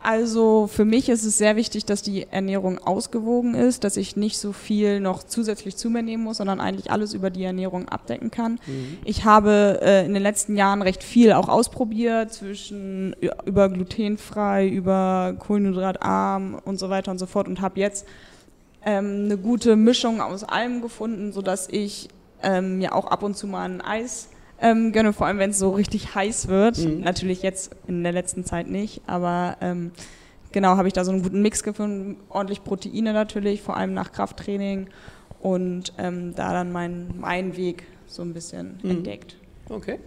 Also 0.00 0.68
für 0.68 0.84
mich 0.84 1.08
ist 1.08 1.24
es 1.24 1.38
sehr 1.38 1.56
wichtig, 1.56 1.84
dass 1.84 2.02
die 2.02 2.28
Ernährung 2.30 2.78
ausgewogen 2.78 3.54
ist, 3.54 3.82
dass 3.82 3.96
ich 3.96 4.16
nicht 4.16 4.38
so 4.38 4.52
viel 4.52 5.00
noch 5.00 5.24
zusätzlich 5.24 5.76
zu 5.76 5.90
mir 5.90 6.02
nehmen 6.02 6.22
muss, 6.22 6.36
sondern 6.36 6.60
eigentlich 6.60 6.92
alles 6.92 7.14
über 7.14 7.30
die 7.30 7.42
Ernährung 7.42 7.88
abdecken 7.88 8.30
kann. 8.30 8.60
Mhm. 8.66 8.98
Ich 9.04 9.24
habe 9.24 9.80
äh, 9.82 10.06
in 10.06 10.14
den 10.14 10.22
letzten 10.22 10.56
Jahren 10.56 10.82
recht 10.82 11.02
viel 11.02 11.32
auch 11.32 11.48
ausprobiert, 11.48 12.32
zwischen 12.32 13.16
über 13.44 13.68
glutenfrei, 13.68 14.68
über 14.68 15.34
kohlenhydratarm 15.38 16.60
und 16.64 16.78
so 16.78 16.90
weiter 16.90 17.10
und 17.10 17.18
so 17.18 17.26
fort 17.26 17.48
und 17.48 17.60
habe 17.60 17.80
jetzt 17.80 18.06
ähm, 18.84 19.24
eine 19.24 19.38
gute 19.38 19.76
Mischung 19.76 20.20
aus 20.20 20.44
allem 20.44 20.82
gefunden, 20.82 21.32
sodass 21.32 21.68
ich 21.68 22.08
ähm, 22.42 22.80
ja 22.80 22.92
auch 22.92 23.06
ab 23.06 23.22
und 23.22 23.36
zu 23.36 23.46
mal 23.46 23.68
ein 23.68 23.80
Eis 23.80 24.28
ähm, 24.60 24.92
gönne, 24.92 25.12
vor 25.12 25.26
allem 25.26 25.38
wenn 25.38 25.50
es 25.50 25.58
so 25.58 25.70
richtig 25.70 26.14
heiß 26.14 26.48
wird. 26.48 26.78
Mhm. 26.78 27.00
Natürlich 27.00 27.42
jetzt 27.42 27.74
in 27.86 28.02
der 28.02 28.12
letzten 28.12 28.44
Zeit 28.44 28.68
nicht, 28.68 29.02
aber 29.06 29.56
ähm, 29.60 29.92
genau 30.52 30.76
habe 30.76 30.88
ich 30.88 30.94
da 30.94 31.04
so 31.04 31.12
einen 31.12 31.22
guten 31.22 31.42
Mix 31.42 31.62
gefunden. 31.62 32.16
Ordentlich 32.28 32.64
Proteine 32.64 33.12
natürlich, 33.12 33.62
vor 33.62 33.76
allem 33.76 33.94
nach 33.94 34.12
Krafttraining 34.12 34.88
und 35.40 35.92
ähm, 35.98 36.34
da 36.34 36.52
dann 36.52 36.72
meinen 36.72 37.14
mein 37.18 37.56
Weg 37.56 37.84
so 38.06 38.22
ein 38.22 38.34
bisschen 38.34 38.78
mhm. 38.82 38.90
entdeckt. 38.90 39.36
Okay. 39.68 39.98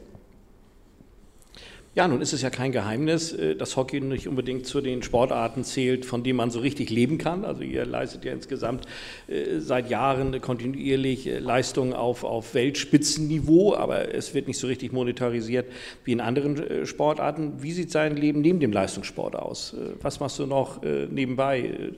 Ja, 1.93 2.07
nun 2.07 2.21
ist 2.21 2.31
es 2.31 2.41
ja 2.41 2.50
kein 2.50 2.71
Geheimnis, 2.71 3.33
äh, 3.33 3.53
dass 3.53 3.75
Hockey 3.75 4.00
nicht 4.00 4.25
unbedingt 4.25 4.65
zu 4.65 4.79
den 4.79 5.03
Sportarten 5.03 5.65
zählt, 5.65 6.05
von 6.05 6.24
denen 6.24 6.38
man 6.38 6.50
so 6.50 6.62
richtig 6.62 6.89
leben 6.89 7.17
kann. 7.17 7.43
Also 7.43 7.63
ihr 7.63 7.86
leistet 7.86 8.24
ja 8.24 8.31
insgesamt 8.31 8.86
äh, 9.27 9.60
seit 9.60 9.89
Jahren 9.89 10.39
kontinuierlich 10.39 11.27
äh, 11.27 11.39
Leistungen 11.39 11.91
auf, 11.91 12.24
auf 12.24 12.53
Weltspitzenniveau, 12.53 13.75
aber 13.75 14.15
es 14.15 14.33
wird 14.33 14.48
nicht 14.48 14.57
so 14.57 14.67
richtig 14.67 14.93
monetarisiert 14.93 15.69
wie 16.05 16.13
in 16.13 16.21
anderen 16.21 16.86
Sportarten. 16.86 17.62
Wie 17.62 17.74
sieht 17.74 17.91
sein 17.91 18.15
Leben 18.15 18.39
neben 18.39 18.62
dem 18.62 18.71
Leistungssport 18.71 19.36
aus? 19.36 19.75
Was 20.01 20.21
machst 20.21 20.39
du 20.39 20.45
noch 20.45 20.81
nebenbei? 20.81 21.91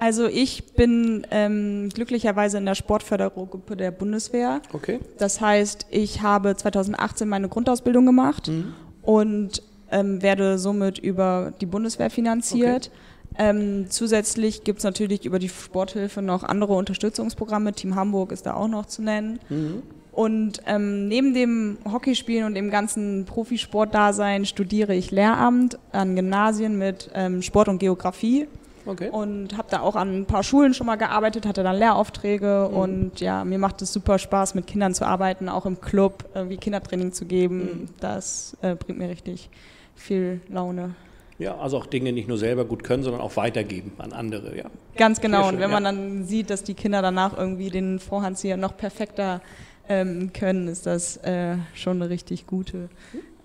Also 0.00 0.26
ich 0.26 0.74
bin 0.74 1.26
ähm, 1.30 1.88
glücklicherweise 1.92 2.58
in 2.58 2.66
der 2.66 2.74
Sportfördergruppe 2.74 3.76
der 3.76 3.90
Bundeswehr. 3.90 4.60
Okay. 4.72 5.00
Das 5.18 5.40
heißt, 5.40 5.86
ich 5.90 6.22
habe 6.22 6.56
2018 6.56 7.28
meine 7.28 7.48
Grundausbildung 7.48 8.06
gemacht 8.06 8.48
mhm. 8.48 8.74
und 9.02 9.62
ähm, 9.90 10.22
werde 10.22 10.58
somit 10.58 10.98
über 10.98 11.52
die 11.60 11.66
Bundeswehr 11.66 12.10
finanziert. 12.10 12.90
Okay. 12.90 13.40
Ähm, 13.40 13.86
zusätzlich 13.88 14.64
gibt 14.64 14.78
es 14.78 14.84
natürlich 14.84 15.24
über 15.24 15.38
die 15.38 15.48
Sporthilfe 15.48 16.22
noch 16.22 16.42
andere 16.42 16.74
Unterstützungsprogramme. 16.74 17.72
Team 17.72 17.94
Hamburg 17.94 18.32
ist 18.32 18.46
da 18.46 18.54
auch 18.54 18.68
noch 18.68 18.86
zu 18.86 19.02
nennen. 19.02 19.38
Mhm. 19.48 19.82
Und 20.12 20.62
ähm, 20.66 21.06
neben 21.06 21.32
dem 21.32 21.78
Hockeyspielen 21.90 22.44
und 22.44 22.54
dem 22.54 22.70
ganzen 22.70 23.24
Profisportdasein 23.24 24.46
studiere 24.46 24.92
ich 24.92 25.12
Lehramt 25.12 25.78
an 25.92 26.16
Gymnasien 26.16 26.76
mit 26.76 27.08
ähm, 27.14 27.42
Sport 27.42 27.68
und 27.68 27.78
Geografie. 27.78 28.48
Okay. 28.88 29.10
Und 29.10 29.56
habe 29.58 29.68
da 29.70 29.80
auch 29.80 29.96
an 29.96 30.20
ein 30.20 30.24
paar 30.24 30.42
Schulen 30.42 30.72
schon 30.72 30.86
mal 30.86 30.96
gearbeitet, 30.96 31.44
hatte 31.44 31.62
dann 31.62 31.76
Lehraufträge 31.76 32.68
mhm. 32.70 32.76
und 32.76 33.20
ja, 33.20 33.44
mir 33.44 33.58
macht 33.58 33.82
es 33.82 33.92
super 33.92 34.18
Spaß, 34.18 34.54
mit 34.54 34.66
Kindern 34.66 34.94
zu 34.94 35.06
arbeiten, 35.06 35.50
auch 35.50 35.66
im 35.66 35.80
Club 35.82 36.24
irgendwie 36.34 36.56
Kindertraining 36.56 37.12
zu 37.12 37.26
geben. 37.26 37.58
Mhm. 37.58 37.88
Das 38.00 38.56
äh, 38.62 38.74
bringt 38.76 38.98
mir 38.98 39.10
richtig 39.10 39.50
viel 39.94 40.40
Laune. 40.48 40.94
Ja, 41.38 41.58
also 41.58 41.76
auch 41.76 41.86
Dinge 41.86 42.12
nicht 42.12 42.28
nur 42.28 42.38
selber 42.38 42.64
gut 42.64 42.82
können, 42.82 43.02
sondern 43.02 43.20
auch 43.20 43.36
weitergeben 43.36 43.92
an 43.98 44.12
andere, 44.12 44.56
ja. 44.56 44.64
Ganz 44.96 45.20
genau. 45.20 45.44
Schön, 45.44 45.56
und 45.56 45.60
wenn 45.60 45.70
ja. 45.70 45.80
man 45.80 45.84
dann 45.84 46.24
sieht, 46.24 46.48
dass 46.48 46.64
die 46.64 46.74
Kinder 46.74 47.02
danach 47.02 47.36
irgendwie 47.36 47.68
den 47.68 47.98
Vorhandzieher 47.98 48.56
noch 48.56 48.76
perfekter 48.76 49.42
ähm, 49.88 50.32
können, 50.32 50.66
ist 50.66 50.86
das 50.86 51.18
äh, 51.18 51.56
schon 51.74 52.00
eine 52.00 52.10
richtig 52.10 52.46
gute 52.46 52.88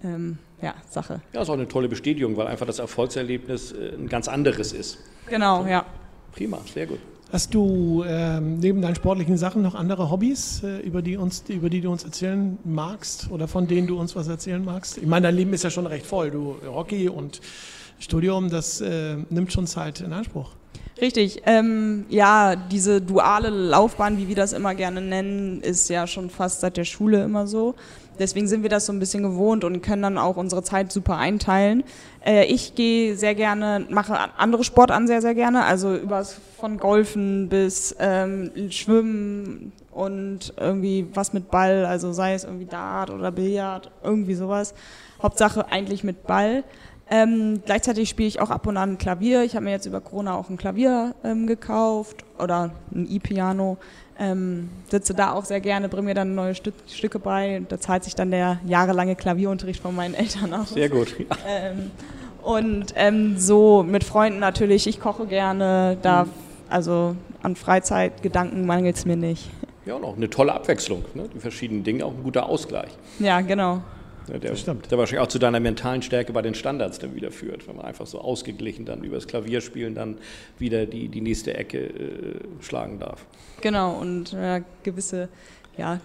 ähm, 0.03 0.37
ja, 0.63 0.73
Sache. 0.89 1.21
Ja, 1.33 1.41
ist 1.41 1.49
auch 1.49 1.53
eine 1.53 1.67
tolle 1.67 1.89
Bestätigung, 1.89 2.37
weil 2.37 2.47
einfach 2.47 2.65
das 2.65 2.79
Erfolgserlebnis 2.79 3.73
äh, 3.73 3.93
ein 3.95 4.07
ganz 4.07 4.27
anderes 4.27 4.71
ist. 4.71 4.97
Genau, 5.29 5.65
ja. 5.65 5.85
Prima, 6.31 6.59
sehr 6.73 6.87
gut. 6.87 6.99
Hast 7.31 7.53
du 7.53 8.03
ähm, 8.07 8.59
neben 8.59 8.81
deinen 8.81 8.95
sportlichen 8.95 9.37
Sachen 9.37 9.61
noch 9.63 9.75
andere 9.75 10.09
Hobbys, 10.09 10.63
äh, 10.63 10.79
über, 10.79 11.01
die 11.01 11.17
uns, 11.17 11.43
über 11.47 11.69
die 11.69 11.81
du 11.81 11.91
uns 11.91 12.03
erzählen 12.03 12.57
magst 12.63 13.29
oder 13.31 13.47
von 13.47 13.67
denen 13.67 13.87
du 13.87 13.99
uns 13.99 14.15
was 14.15 14.27
erzählen 14.27 14.63
magst? 14.63 14.97
Ich 14.97 15.05
meine, 15.05 15.27
dein 15.27 15.35
Leben 15.35 15.51
ist 15.53 15.63
ja 15.63 15.69
schon 15.69 15.87
recht 15.87 16.05
voll. 16.05 16.31
Du 16.31 16.55
Hockey 16.65 17.09
und 17.09 17.41
Studium, 17.99 18.49
das 18.49 18.81
äh, 18.81 19.17
nimmt 19.29 19.51
schon 19.51 19.67
Zeit 19.67 20.01
in 20.01 20.13
Anspruch. 20.13 20.51
Richtig. 21.01 21.41
Ähm, 21.45 22.05
ja, 22.09 22.55
diese 22.55 23.01
duale 23.01 23.49
Laufbahn, 23.49 24.17
wie 24.17 24.27
wir 24.27 24.35
das 24.35 24.53
immer 24.53 24.75
gerne 24.75 25.01
nennen, 25.01 25.61
ist 25.61 25.89
ja 25.89 26.05
schon 26.05 26.29
fast 26.29 26.61
seit 26.61 26.77
der 26.77 26.85
Schule 26.85 27.23
immer 27.23 27.47
so. 27.47 27.75
Deswegen 28.19 28.47
sind 28.47 28.63
wir 28.63 28.69
das 28.69 28.85
so 28.85 28.93
ein 28.93 28.99
bisschen 28.99 29.23
gewohnt 29.23 29.63
und 29.63 29.81
können 29.81 30.01
dann 30.01 30.17
auch 30.17 30.37
unsere 30.37 30.63
Zeit 30.63 30.91
super 30.91 31.17
einteilen. 31.17 31.83
Äh, 32.25 32.45
ich 32.45 32.75
gehe 32.75 33.15
sehr 33.15 33.35
gerne, 33.35 33.85
mache 33.89 34.17
andere 34.37 34.63
Sportarten 34.63 35.07
sehr, 35.07 35.21
sehr 35.21 35.35
gerne. 35.35 35.63
Also 35.63 35.95
über 35.95 36.23
von 36.23 36.77
Golfen 36.77 37.49
bis 37.49 37.95
ähm, 37.99 38.51
Schwimmen 38.69 39.73
und 39.91 40.53
irgendwie 40.57 41.07
was 41.13 41.33
mit 41.33 41.51
Ball, 41.51 41.85
also 41.85 42.13
sei 42.13 42.33
es 42.33 42.43
irgendwie 42.43 42.65
Dart 42.65 43.09
oder 43.09 43.31
Billard, 43.31 43.91
irgendwie 44.03 44.35
sowas. 44.35 44.73
Hauptsache 45.21 45.71
eigentlich 45.71 46.03
mit 46.03 46.25
Ball. 46.25 46.63
Ähm, 47.09 47.61
gleichzeitig 47.65 48.09
spiele 48.09 48.27
ich 48.27 48.39
auch 48.39 48.49
ab 48.49 48.65
und 48.65 48.77
an 48.77 48.97
Klavier. 48.97 49.43
Ich 49.43 49.55
habe 49.55 49.65
mir 49.65 49.71
jetzt 49.71 49.85
über 49.85 50.01
Corona 50.01 50.35
auch 50.35 50.49
ein 50.49 50.57
Klavier 50.57 51.15
ähm, 51.23 51.47
gekauft 51.47 52.23
oder 52.39 52.71
ein 52.93 53.07
E-Piano. 53.09 53.77
Ähm, 54.19 54.69
sitze 54.89 55.13
da 55.13 55.31
auch 55.31 55.45
sehr 55.45 55.59
gerne, 55.59 55.89
bringe 55.89 56.03
mir 56.03 56.13
dann 56.13 56.35
neue 56.35 56.53
Stück, 56.55 56.75
Stücke 56.87 57.19
bei. 57.19 57.63
Da 57.67 57.79
zahlt 57.79 58.03
sich 58.03 58.15
dann 58.15 58.31
der 58.31 58.59
jahrelange 58.65 59.15
Klavierunterricht 59.15 59.81
von 59.81 59.95
meinen 59.95 60.13
Eltern 60.15 60.53
aus. 60.53 60.69
Sehr 60.69 60.89
gut. 60.89 61.15
Ähm, 61.47 61.91
und 62.41 62.93
ähm, 62.97 63.37
so 63.37 63.83
mit 63.83 64.03
Freunden 64.03 64.39
natürlich. 64.39 64.85
Ich 64.85 64.99
koche 64.99 65.25
gerne. 65.25 65.97
Da, 66.01 66.27
also 66.69 67.15
an 67.41 67.55
Freizeitgedanken 67.55 68.65
mangelt 68.65 68.97
es 68.97 69.05
mir 69.05 69.15
nicht. 69.15 69.49
Ja, 69.85 69.95
und 69.95 70.03
auch 70.03 70.17
eine 70.17 70.29
tolle 70.29 70.53
Abwechslung. 70.53 71.05
Ne? 71.13 71.29
Die 71.33 71.39
verschiedenen 71.39 71.83
Dinge, 71.83 72.05
auch 72.05 72.11
ein 72.11 72.23
guter 72.23 72.47
Ausgleich. 72.47 72.91
Ja, 73.19 73.41
genau. 73.41 73.81
Ja, 74.31 74.37
der, 74.37 74.53
der 74.53 74.97
wahrscheinlich 74.97 75.19
auch 75.19 75.27
zu 75.27 75.39
deiner 75.39 75.59
mentalen 75.59 76.01
Stärke 76.01 76.33
bei 76.33 76.41
den 76.41 76.55
Standards 76.55 76.99
dann 76.99 77.15
wieder 77.15 77.31
führt, 77.31 77.67
wenn 77.67 77.75
man 77.75 77.85
einfach 77.85 78.07
so 78.07 78.19
ausgeglichen 78.19 78.85
dann 78.85 79.03
übers 79.03 79.27
Klavierspielen 79.27 79.95
dann 79.95 80.17
wieder 80.59 80.85
die, 80.85 81.09
die 81.09 81.21
nächste 81.21 81.55
Ecke 81.55 81.79
äh, 81.79 82.39
schlagen 82.61 82.99
darf. 82.99 83.25
Genau, 83.61 83.93
und 83.93 84.33
äh, 84.33 84.61
gewisse 84.83 85.29
ja, 85.77 85.99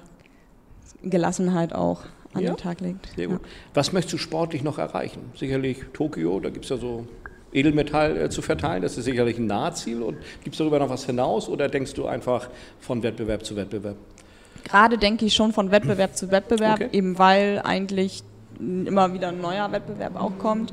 Gelassenheit 1.02 1.72
auch 1.72 2.02
an 2.34 2.42
ja, 2.42 2.52
den 2.52 2.56
Tag 2.56 2.80
legt. 2.80 3.08
Sehr 3.16 3.28
gut. 3.28 3.40
Ja. 3.40 3.48
Was 3.74 3.92
möchtest 3.92 4.14
du 4.14 4.18
sportlich 4.18 4.62
noch 4.62 4.78
erreichen? 4.78 5.30
Sicherlich 5.36 5.78
Tokio, 5.92 6.40
da 6.40 6.50
gibt 6.50 6.64
es 6.64 6.70
ja 6.70 6.76
so 6.76 7.06
Edelmetall 7.52 8.16
äh, 8.16 8.30
zu 8.30 8.42
verteilen, 8.42 8.82
das 8.82 8.98
ist 8.98 9.04
sicherlich 9.04 9.38
ein 9.38 9.46
Nahziel. 9.46 10.02
Und 10.02 10.18
gibt 10.42 10.54
es 10.54 10.58
darüber 10.58 10.78
noch 10.78 10.90
was 10.90 11.06
hinaus 11.06 11.48
oder 11.48 11.68
denkst 11.68 11.94
du 11.94 12.06
einfach 12.06 12.48
von 12.80 13.02
Wettbewerb 13.02 13.44
zu 13.44 13.56
Wettbewerb? 13.56 13.96
Gerade 14.64 14.98
denke 14.98 15.24
ich 15.24 15.34
schon 15.34 15.52
von 15.52 15.70
Wettbewerb 15.70 16.16
zu 16.16 16.30
Wettbewerb, 16.30 16.80
okay. 16.80 16.88
eben 16.92 17.18
weil 17.18 17.60
eigentlich 17.64 18.22
immer 18.58 19.12
wieder 19.14 19.28
ein 19.28 19.40
neuer 19.40 19.70
Wettbewerb 19.72 20.16
auch 20.16 20.38
kommt. 20.38 20.72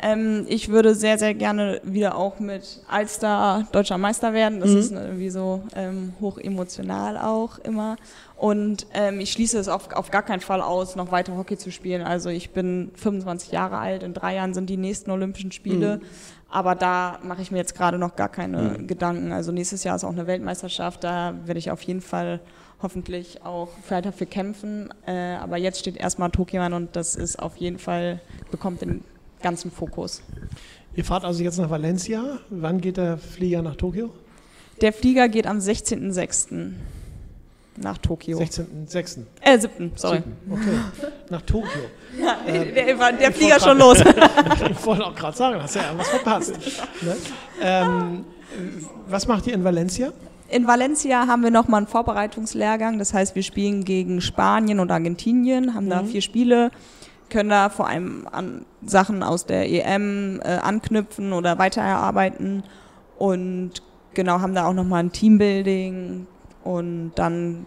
Ähm, 0.00 0.44
ich 0.48 0.68
würde 0.68 0.94
sehr, 0.94 1.18
sehr 1.18 1.32
gerne 1.34 1.80
wieder 1.82 2.16
auch 2.16 2.38
mit 2.38 2.82
Alster 2.86 3.66
deutscher 3.72 3.96
Meister 3.96 4.34
werden. 4.34 4.60
Das 4.60 4.70
mhm. 4.70 4.78
ist 4.78 4.92
irgendwie 4.92 5.30
so 5.30 5.62
ähm, 5.74 6.12
hoch 6.20 6.38
emotional 6.38 7.16
auch 7.16 7.58
immer. 7.58 7.96
Und 8.36 8.86
ähm, 8.92 9.20
ich 9.20 9.32
schließe 9.32 9.58
es 9.58 9.68
auf, 9.68 9.92
auf 9.92 10.10
gar 10.10 10.22
keinen 10.22 10.40
Fall 10.40 10.60
aus, 10.60 10.96
noch 10.96 11.12
weiter 11.12 11.36
Hockey 11.36 11.56
zu 11.56 11.72
spielen. 11.72 12.02
Also 12.02 12.28
ich 12.28 12.50
bin 12.50 12.90
25 12.94 13.52
Jahre 13.52 13.78
alt, 13.78 14.02
in 14.02 14.12
drei 14.12 14.34
Jahren 14.34 14.52
sind 14.52 14.68
die 14.68 14.76
nächsten 14.76 15.10
Olympischen 15.10 15.50
Spiele. 15.50 15.96
Mhm. 15.96 16.02
Aber 16.50 16.74
da 16.74 17.18
mache 17.22 17.42
ich 17.42 17.50
mir 17.50 17.58
jetzt 17.58 17.74
gerade 17.74 17.98
noch 17.98 18.16
gar 18.16 18.28
keine 18.28 18.76
mhm. 18.78 18.86
Gedanken. 18.86 19.32
Also 19.32 19.50
nächstes 19.50 19.82
Jahr 19.82 19.96
ist 19.96 20.04
auch 20.04 20.12
eine 20.12 20.26
Weltmeisterschaft, 20.26 21.04
da 21.04 21.34
werde 21.46 21.58
ich 21.58 21.70
auf 21.70 21.82
jeden 21.82 22.02
Fall 22.02 22.40
hoffentlich 22.82 23.42
auch 23.44 23.68
weiter 23.88 24.12
für 24.12 24.26
kämpfen. 24.26 24.92
Äh, 25.06 25.36
aber 25.36 25.56
jetzt 25.56 25.80
steht 25.80 25.96
erstmal 25.96 26.30
Tokio 26.30 26.62
an 26.62 26.72
und 26.72 26.96
das 26.96 27.14
ist 27.14 27.38
auf 27.38 27.56
jeden 27.56 27.78
Fall, 27.78 28.20
bekommt 28.50 28.82
den 28.82 29.04
ganzen 29.42 29.70
Fokus. 29.70 30.22
Ihr 30.94 31.04
fahrt 31.04 31.24
also 31.24 31.42
jetzt 31.42 31.58
nach 31.58 31.70
Valencia. 31.70 32.38
Wann 32.48 32.80
geht 32.80 32.96
der 32.96 33.18
Flieger 33.18 33.62
nach 33.62 33.76
Tokio? 33.76 34.10
Der 34.80 34.92
Flieger 34.92 35.28
geht 35.28 35.46
am 35.46 35.58
16.06. 35.58 36.72
nach 37.76 37.98
Tokio. 37.98 38.38
16.06. 38.38 39.24
Äh, 39.42 39.58
7. 39.58 39.92
Sorry. 39.94 40.22
7. 40.46 40.52
Okay. 40.52 41.04
Nach 41.30 41.42
Tokio. 41.42 41.70
Ja, 42.18 42.38
äh, 42.46 42.72
der, 42.72 42.96
der, 42.96 43.12
der 43.12 43.32
Flieger 43.32 43.60
schon 43.60 43.76
los. 43.76 43.98
ich 44.70 44.86
wollte 44.86 45.04
auch 45.04 45.14
gerade 45.14 45.36
sagen, 45.36 45.62
hast 45.62 45.74
ja 45.74 45.82
was 45.96 46.08
verpasst. 46.08 46.54
Ne? 47.02 47.14
Ähm, 47.60 48.24
was 49.06 49.26
macht 49.26 49.46
ihr 49.46 49.52
in 49.52 49.62
Valencia? 49.62 50.14
In 50.48 50.66
Valencia 50.66 51.26
haben 51.26 51.42
wir 51.42 51.50
nochmal 51.50 51.78
einen 51.78 51.86
Vorbereitungslehrgang. 51.86 52.98
Das 52.98 53.12
heißt, 53.12 53.34
wir 53.34 53.42
spielen 53.42 53.84
gegen 53.84 54.20
Spanien 54.20 54.80
und 54.80 54.90
Argentinien, 54.90 55.74
haben 55.74 55.86
mhm. 55.86 55.90
da 55.90 56.04
vier 56.04 56.22
Spiele, 56.22 56.70
können 57.30 57.50
da 57.50 57.68
vor 57.68 57.88
allem 57.88 58.28
an 58.30 58.64
Sachen 58.84 59.22
aus 59.22 59.46
der 59.46 59.68
EM 59.68 60.40
äh, 60.44 60.56
anknüpfen 60.58 61.32
oder 61.32 61.58
weiter 61.58 61.82
erarbeiten 61.82 62.62
und 63.18 63.82
genau 64.14 64.40
haben 64.40 64.54
da 64.54 64.66
auch 64.66 64.72
nochmal 64.72 65.02
ein 65.02 65.12
Teambuilding 65.12 66.26
und 66.62 67.12
dann 67.16 67.66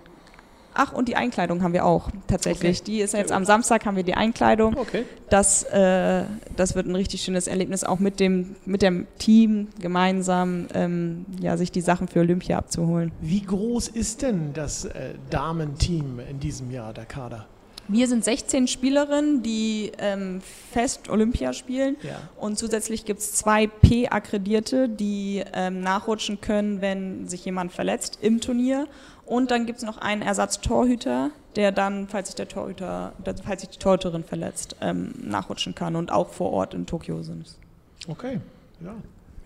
Ach, 0.74 0.94
und 0.94 1.08
die 1.08 1.16
Einkleidung 1.16 1.64
haben 1.64 1.74
wir 1.74 1.86
auch 1.86 2.10
tatsächlich. 2.28 2.82
Okay. 2.82 2.86
Die 2.86 3.02
ist 3.02 3.14
jetzt 3.14 3.32
am 3.32 3.46
Samstag 3.46 3.86
haben 3.86 3.96
wir 3.96 4.04
die 4.04 4.14
Einkleidung. 4.14 4.78
Okay. 4.78 5.04
Das, 5.30 5.64
äh, 5.64 6.24
das 6.56 6.76
wird 6.76 6.88
ein 6.88 6.96
richtig 6.96 7.22
schönes 7.22 7.48
Erlebnis, 7.48 7.84
auch 7.84 8.00
mit 8.00 8.20
dem, 8.20 8.56
mit 8.66 8.82
dem 8.82 9.08
Team 9.18 9.68
gemeinsam 9.80 10.68
ähm, 10.74 11.26
ja, 11.40 11.58
sich 11.58 11.72
die 11.72 11.82
Sachen 11.82 12.08
für 12.08 12.20
Olympia 12.20 12.58
abzuholen. 12.58 13.12
Wie 13.22 13.42
groß 13.42 13.90
ist 13.90 14.22
denn 14.22 14.54
das 14.54 14.86
äh, 14.86 15.14
Damenteam 15.30 16.20
in 16.30 16.40
diesem 16.40 16.72
Jahr, 16.72 16.94
der 16.94 17.06
Kader? 17.06 17.46
Wir 17.90 18.08
sind 18.08 18.24
16 18.24 18.68
Spielerinnen, 18.68 19.42
die 19.42 19.92
ähm, 19.98 20.42
fest 20.72 21.10
Olympia 21.10 21.54
spielen. 21.54 21.98
Ja. 22.04 22.22
Und 22.38 22.60
zusätzlich 22.60 23.04
gibt 23.04 23.20
es 23.20 23.34
zwei 23.34 23.66
P-Akkredierte, 23.66 24.88
die 24.88 25.44
ähm, 25.54 25.82
nachrutschen 25.82 26.40
können, 26.40 26.82
wenn 26.82 27.28
sich 27.28 27.44
jemand 27.46 27.72
verletzt 27.72 28.20
im 28.22 28.42
Turnier. 28.42 28.88
Und 29.26 29.50
dann 29.50 29.66
gibt 29.66 29.80
es 29.80 29.84
noch 29.84 29.98
einen 29.98 30.22
Ersatztorhüter, 30.22 31.32
der 31.56 31.72
dann, 31.72 32.08
falls 32.08 32.30
sich 32.30 32.36
der 32.36 32.48
Torhüter, 32.48 33.14
falls 33.44 33.62
sich 33.62 33.72
die 33.72 33.80
Torhüterin 33.80 34.24
verletzt, 34.24 34.76
ähm, 34.82 35.14
nachrutschen 35.24 35.74
kann 35.74 35.96
und 35.96 36.12
auch 36.12 36.30
vor 36.30 36.52
Ort 36.52 36.76
in 36.76 36.86
Tokio 36.86 37.24
sind. 37.24 37.56
Okay, 38.08 38.40
ja. 38.82 38.94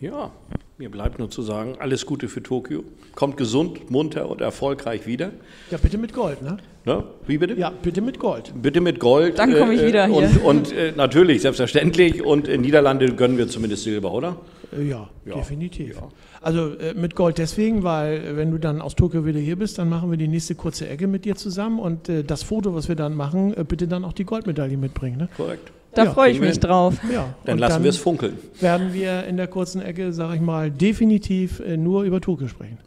Ja, 0.04 0.32
mir 0.78 0.92
bleibt 0.92 1.18
nur 1.18 1.30
zu 1.30 1.42
sagen, 1.42 1.78
alles 1.80 2.06
Gute 2.06 2.28
für 2.28 2.44
Tokio. 2.44 2.84
Kommt 3.16 3.38
gesund, 3.38 3.90
munter 3.90 4.28
und 4.30 4.42
erfolgreich 4.42 5.08
wieder. 5.08 5.32
Ja, 5.72 5.78
bitte 5.78 5.98
mit 5.98 6.14
Gold, 6.14 6.42
ne? 6.42 6.58
Ne? 6.84 7.06
Wie 7.26 7.38
bitte? 7.38 7.54
Ja, 7.54 7.70
bitte 7.70 8.02
mit 8.02 8.20
Gold. 8.20 8.52
Bitte 8.62 8.82
mit 8.82 9.00
Gold. 9.00 9.40
Dann 9.40 9.54
komme 9.54 9.74
ich 9.74 9.82
äh, 9.82 9.88
wieder 9.88 10.10
und, 10.12 10.28
hier. 10.28 10.44
Und 10.44 10.74
äh, 10.74 10.92
natürlich, 10.94 11.42
selbstverständlich. 11.42 12.22
Und 12.22 12.50
in 12.50 12.60
Niederlande 12.60 13.06
gönnen 13.16 13.38
wir 13.38 13.48
zumindest 13.48 13.84
Silber, 13.84 14.12
oder? 14.12 14.36
Äh, 14.78 14.90
Ja, 14.90 15.10
Ja, 15.26 15.36
definitiv. 15.36 15.96
ja. 15.96 16.10
Also 16.42 16.78
äh, 16.78 16.94
mit 16.96 17.16
Gold 17.16 17.38
deswegen, 17.38 17.84
weil 17.84 18.18
äh, 18.18 18.36
wenn 18.36 18.52
du 18.52 18.58
dann 18.58 18.82
aus 18.82 18.96
Tokio 18.96 19.26
wieder 19.26 19.40
hier 19.40 19.56
bist, 19.56 19.78
dann 19.78 19.88
machen 19.88 20.12
wir 20.12 20.18
die 20.18 20.28
nächste 20.28 20.54
kurze 20.56 20.90
Ecke 20.90 21.08
mit 21.08 21.24
dir 21.24 21.36
zusammen 21.38 21.80
und 21.80 22.10
äh, 22.10 22.26
das 22.26 22.44
Foto, 22.44 22.76
was 22.76 22.90
wir 22.90 22.98
dann 22.98 23.16
machen, 23.16 23.56
äh, 23.56 23.64
bitte 23.64 23.88
dann 23.88 24.04
auch 24.04 24.12
die 24.12 24.26
Goldmedaille 24.26 24.76
mitbringen. 24.76 25.16
Ne? 25.18 25.30
Korrekt. 25.38 25.72
Da 25.96 26.06
Ja, 26.06 26.12
freue 26.14 26.32
ich 26.32 26.40
mich 26.40 26.52
hin. 26.54 26.62
drauf. 26.62 26.96
Ja. 27.12 27.34
Dann 27.46 27.54
und 27.56 27.60
lassen 27.60 27.84
wir 27.84 27.90
es 27.90 27.98
funkeln. 27.98 28.38
werden 28.60 28.94
wir 28.94 29.26
in 29.26 29.38
der 29.38 29.48
kurzen 29.48 29.82
Ecke, 29.82 30.12
sage 30.14 30.36
ich 30.36 30.42
mal, 30.42 30.72
definitiv 30.72 31.60
äh, 31.60 31.78
nur 31.78 32.04
über 32.04 32.20
Tokio 32.22 32.48
sprechen. 32.48 32.78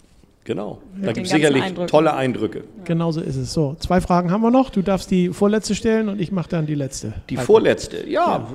Genau. 0.44 0.78
Mit 0.94 1.06
Da 1.08 1.12
gibt 1.12 1.26
es 1.26 1.32
sicherlich 1.32 1.62
Eindrücken. 1.62 1.88
tolle 1.88 2.14
Eindrücke. 2.14 2.64
Genauso 2.84 3.20
ist 3.20 3.36
es. 3.36 3.52
So, 3.52 3.76
zwei 3.80 4.00
Fragen 4.00 4.30
haben 4.30 4.42
wir 4.42 4.50
noch. 4.52 4.70
Du 4.70 4.80
darfst 4.82 5.10
die 5.10 5.30
vorletzte 5.30 5.74
stellen 5.74 6.08
und 6.08 6.20
ich 6.20 6.30
mache 6.30 6.48
dann 6.48 6.66
die 6.66 6.74
letzte. 6.76 7.14
Die 7.30 7.36
Heiko. 7.38 7.46
vorletzte, 7.46 8.08
ja. 8.08 8.46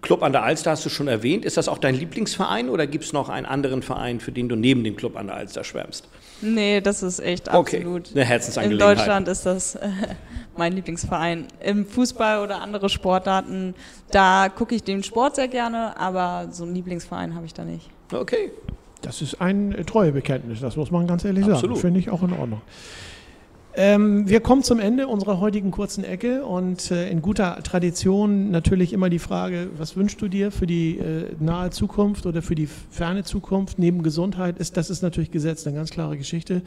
Club 0.00 0.22
an 0.22 0.32
der 0.32 0.44
Alster 0.44 0.70
hast 0.70 0.84
du 0.86 0.90
schon 0.90 1.08
erwähnt. 1.08 1.44
Ist 1.44 1.56
das 1.56 1.68
auch 1.68 1.78
dein 1.78 1.94
Lieblingsverein 1.96 2.68
oder 2.70 2.86
gibt 2.86 3.04
es 3.04 3.12
noch 3.12 3.28
einen 3.28 3.46
anderen 3.46 3.82
Verein, 3.82 4.20
für 4.20 4.30
den 4.32 4.48
du 4.48 4.54
neben 4.54 4.84
dem 4.84 4.94
Club 4.96 5.16
an 5.16 5.26
der 5.26 5.36
Alster 5.36 5.64
schwärmst? 5.64 6.08
Nee, 6.40 6.80
das 6.80 7.02
ist 7.02 7.18
echt 7.18 7.52
Okay, 7.52 7.78
absolut. 7.78 8.10
eine 8.12 8.20
In 8.22 8.26
Herzensangelegenheit. 8.28 8.98
Deutschland 8.98 9.28
ist 9.28 9.44
das 9.44 9.76
mein 10.58 10.72
Lieblingsverein. 10.74 11.46
Im 11.60 11.86
Fußball 11.86 12.42
oder 12.42 12.60
andere 12.60 12.88
Sportarten, 12.88 13.74
da 14.10 14.48
gucke 14.48 14.74
ich 14.74 14.82
den 14.84 15.02
Sport 15.02 15.36
sehr 15.36 15.48
gerne, 15.48 15.98
aber 15.98 16.48
so 16.50 16.64
einen 16.64 16.74
Lieblingsverein 16.74 17.34
habe 17.34 17.46
ich 17.46 17.54
da 17.54 17.64
nicht. 17.64 17.88
Okay. 18.12 18.50
Das 19.00 19.22
ist 19.22 19.40
ein 19.40 19.72
äh, 19.72 19.84
Treuebekenntnis, 19.84 20.60
das 20.60 20.76
muss 20.76 20.90
man 20.90 21.06
ganz 21.06 21.24
ehrlich 21.24 21.44
Absolut. 21.44 21.76
sagen. 21.76 21.80
Finde 21.80 22.00
ich 22.00 22.10
auch 22.10 22.22
in 22.22 22.32
Ordnung. 22.32 22.60
Ähm, 23.80 24.28
wir 24.28 24.40
kommen 24.40 24.64
zum 24.64 24.80
Ende 24.80 25.06
unserer 25.06 25.38
heutigen 25.38 25.70
kurzen 25.70 26.02
Ecke 26.02 26.44
und 26.44 26.90
äh, 26.90 27.08
in 27.10 27.22
guter 27.22 27.62
Tradition 27.62 28.50
natürlich 28.50 28.92
immer 28.92 29.08
die 29.08 29.20
Frage, 29.20 29.68
was 29.76 29.94
wünschst 29.94 30.20
du 30.20 30.26
dir 30.26 30.50
für 30.50 30.66
die 30.66 30.98
äh, 30.98 31.36
nahe 31.38 31.70
Zukunft 31.70 32.26
oder 32.26 32.42
für 32.42 32.56
die 32.56 32.66
ferne 32.66 33.22
Zukunft 33.22 33.78
neben 33.78 34.02
Gesundheit? 34.02 34.58
Ist, 34.58 34.76
das 34.76 34.90
ist 34.90 35.02
natürlich 35.02 35.30
gesetzt, 35.30 35.64
eine 35.68 35.76
ganz 35.76 35.90
klare 35.90 36.16
Geschichte. 36.16 36.62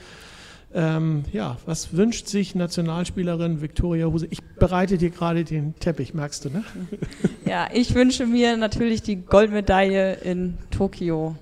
Ähm, 0.74 1.26
ja, 1.34 1.58
was 1.66 1.96
wünscht 1.98 2.28
sich 2.28 2.56
Nationalspielerin 2.56 3.62
Viktoria 3.62 4.06
Huse? 4.08 4.28
Ich 4.30 4.40
bereite 4.58 4.98
dir 4.98 5.10
gerade 5.10 5.44
den 5.44 5.76
Teppich, 5.80 6.14
merkst 6.14 6.46
du, 6.46 6.50
ne? 6.50 6.64
Ja, 7.46 7.68
ich 7.74 7.94
wünsche 7.94 8.26
mir 8.26 8.56
natürlich 8.56 9.02
die 9.02 9.18
Goldmedaille 9.18 10.14
in 10.24 10.58
Tokio. 10.70 11.36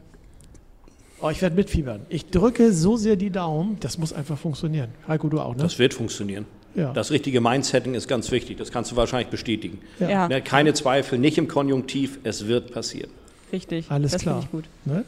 Oh, 1.21 1.29
ich 1.29 1.41
werde 1.41 1.55
mitfiebern. 1.55 2.01
Ich 2.09 2.25
drücke 2.27 2.73
so 2.73 2.95
sehr 2.97 3.17
die 3.17 3.29
Daumen, 3.29 3.77
das 3.81 3.97
muss 3.99 4.13
einfach 4.13 4.37
funktionieren. 4.37 4.89
Heiko, 5.07 5.27
du 5.29 5.39
auch, 5.39 5.55
ne? 5.55 5.61
Das 5.61 5.77
wird 5.77 5.93
funktionieren. 5.93 6.45
ja. 6.73 6.91
Das 6.93 7.11
richtige 7.11 7.41
Mindsetting 7.41 7.93
ist 7.93 8.07
ganz 8.07 8.31
wichtig. 8.31 8.57
Das 8.57 8.71
kannst 8.71 8.91
du 8.91 8.95
wahrscheinlich 8.95 9.29
bestätigen. 9.29 9.79
Ja. 9.99 10.09
Ja, 10.09 10.27
Ne, 10.27 10.41
Keine 10.41 10.73
Zweifel, 10.73 11.19
nicht 11.19 11.37
im 11.37 11.47
Konjunktiv. 11.47 12.19
Es 12.23 12.47
wird 12.47 12.71
passieren. 12.71 13.11
richtig. 13.51 13.91
Alles 13.91 14.13
das 14.13 14.21
klar. 14.23 14.41
finde 14.41 14.45
ich 14.47 14.51
gut. 14.51 14.69
Ne? 14.85 15.03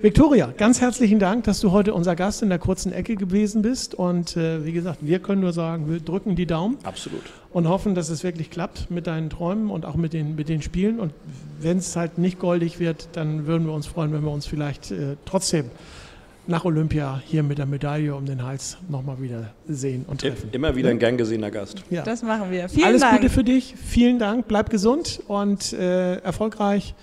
Viktoria, 0.00 0.52
ganz 0.56 0.80
herzlichen 0.80 1.18
Dank, 1.18 1.42
dass 1.42 1.58
du 1.58 1.72
heute 1.72 1.92
unser 1.92 2.14
Gast 2.14 2.40
in 2.42 2.50
der 2.50 2.60
kurzen 2.60 2.92
Ecke 2.92 3.16
gewesen 3.16 3.62
bist. 3.62 3.96
Und 3.96 4.36
äh, 4.36 4.64
wie 4.64 4.70
gesagt, 4.70 4.98
wir 5.00 5.18
können 5.18 5.40
nur 5.40 5.52
sagen, 5.52 5.90
wir 5.90 5.98
drücken 5.98 6.36
die 6.36 6.46
Daumen 6.46 6.78
Absolut. 6.84 7.22
und 7.50 7.66
hoffen, 7.68 7.96
dass 7.96 8.08
es 8.08 8.22
wirklich 8.22 8.48
klappt 8.48 8.92
mit 8.92 9.08
deinen 9.08 9.28
Träumen 9.28 9.70
und 9.70 9.84
auch 9.84 9.96
mit 9.96 10.12
den, 10.12 10.36
mit 10.36 10.48
den 10.48 10.62
Spielen. 10.62 11.00
Und 11.00 11.12
wenn 11.60 11.78
es 11.78 11.96
halt 11.96 12.16
nicht 12.16 12.38
goldig 12.38 12.78
wird, 12.78 13.08
dann 13.14 13.48
würden 13.48 13.66
wir 13.66 13.72
uns 13.72 13.88
freuen, 13.88 14.12
wenn 14.12 14.22
wir 14.22 14.30
uns 14.30 14.46
vielleicht 14.46 14.92
äh, 14.92 15.16
trotzdem 15.24 15.64
nach 16.46 16.64
Olympia 16.64 17.20
hier 17.26 17.42
mit 17.42 17.58
der 17.58 17.66
Medaille 17.66 18.14
um 18.14 18.24
den 18.24 18.44
Hals 18.44 18.78
nochmal 18.88 19.20
wieder 19.20 19.52
sehen 19.66 20.04
und 20.06 20.20
treffen. 20.20 20.50
Immer 20.52 20.76
wieder 20.76 20.90
ein 20.90 21.00
gern 21.00 21.16
gesehener 21.16 21.50
Gast. 21.50 21.82
Ja. 21.90 22.04
Das 22.04 22.22
machen 22.22 22.52
wir. 22.52 22.68
Vielen 22.68 22.86
Alles 22.86 23.00
Dank. 23.00 23.20
Gute 23.20 23.30
für 23.30 23.42
dich, 23.42 23.74
vielen 23.76 24.20
Dank, 24.20 24.46
bleib 24.46 24.70
gesund 24.70 25.20
und 25.26 25.72
äh, 25.72 26.18
erfolgreich. 26.18 26.94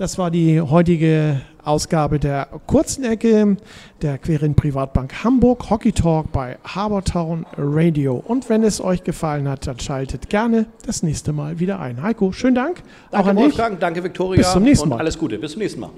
Das 0.00 0.16
war 0.16 0.30
die 0.30 0.58
heutige 0.62 1.42
Ausgabe 1.62 2.18
der 2.18 2.48
kurzen 2.66 3.04
Ecke 3.04 3.58
der 4.00 4.16
Querin 4.16 4.54
Privatbank 4.54 5.22
Hamburg 5.22 5.68
Hockey 5.68 5.92
Talk 5.92 6.32
bei 6.32 6.56
Harbortown 6.64 7.44
Radio. 7.58 8.14
Und 8.14 8.48
wenn 8.48 8.62
es 8.62 8.82
euch 8.82 9.04
gefallen 9.04 9.46
hat, 9.46 9.66
dann 9.66 9.78
schaltet 9.78 10.30
gerne 10.30 10.64
das 10.86 11.02
nächste 11.02 11.34
Mal 11.34 11.60
wieder 11.60 11.80
ein. 11.80 12.02
Heiko, 12.02 12.32
schönen 12.32 12.54
Dank. 12.54 12.78
auch 12.78 13.10
Danke 13.10 13.28
an 13.28 13.36
dich. 13.36 13.44
Wolfgang, 13.44 13.78
danke 13.78 14.02
Viktoria. 14.02 14.38
Bis 14.38 14.52
zum 14.52 14.62
nächsten 14.62 14.84
und 14.84 14.88
Mal. 14.88 15.00
alles 15.00 15.18
Gute. 15.18 15.38
Bis 15.38 15.52
zum 15.52 15.60
nächsten 15.60 15.80
Mal. 15.80 15.90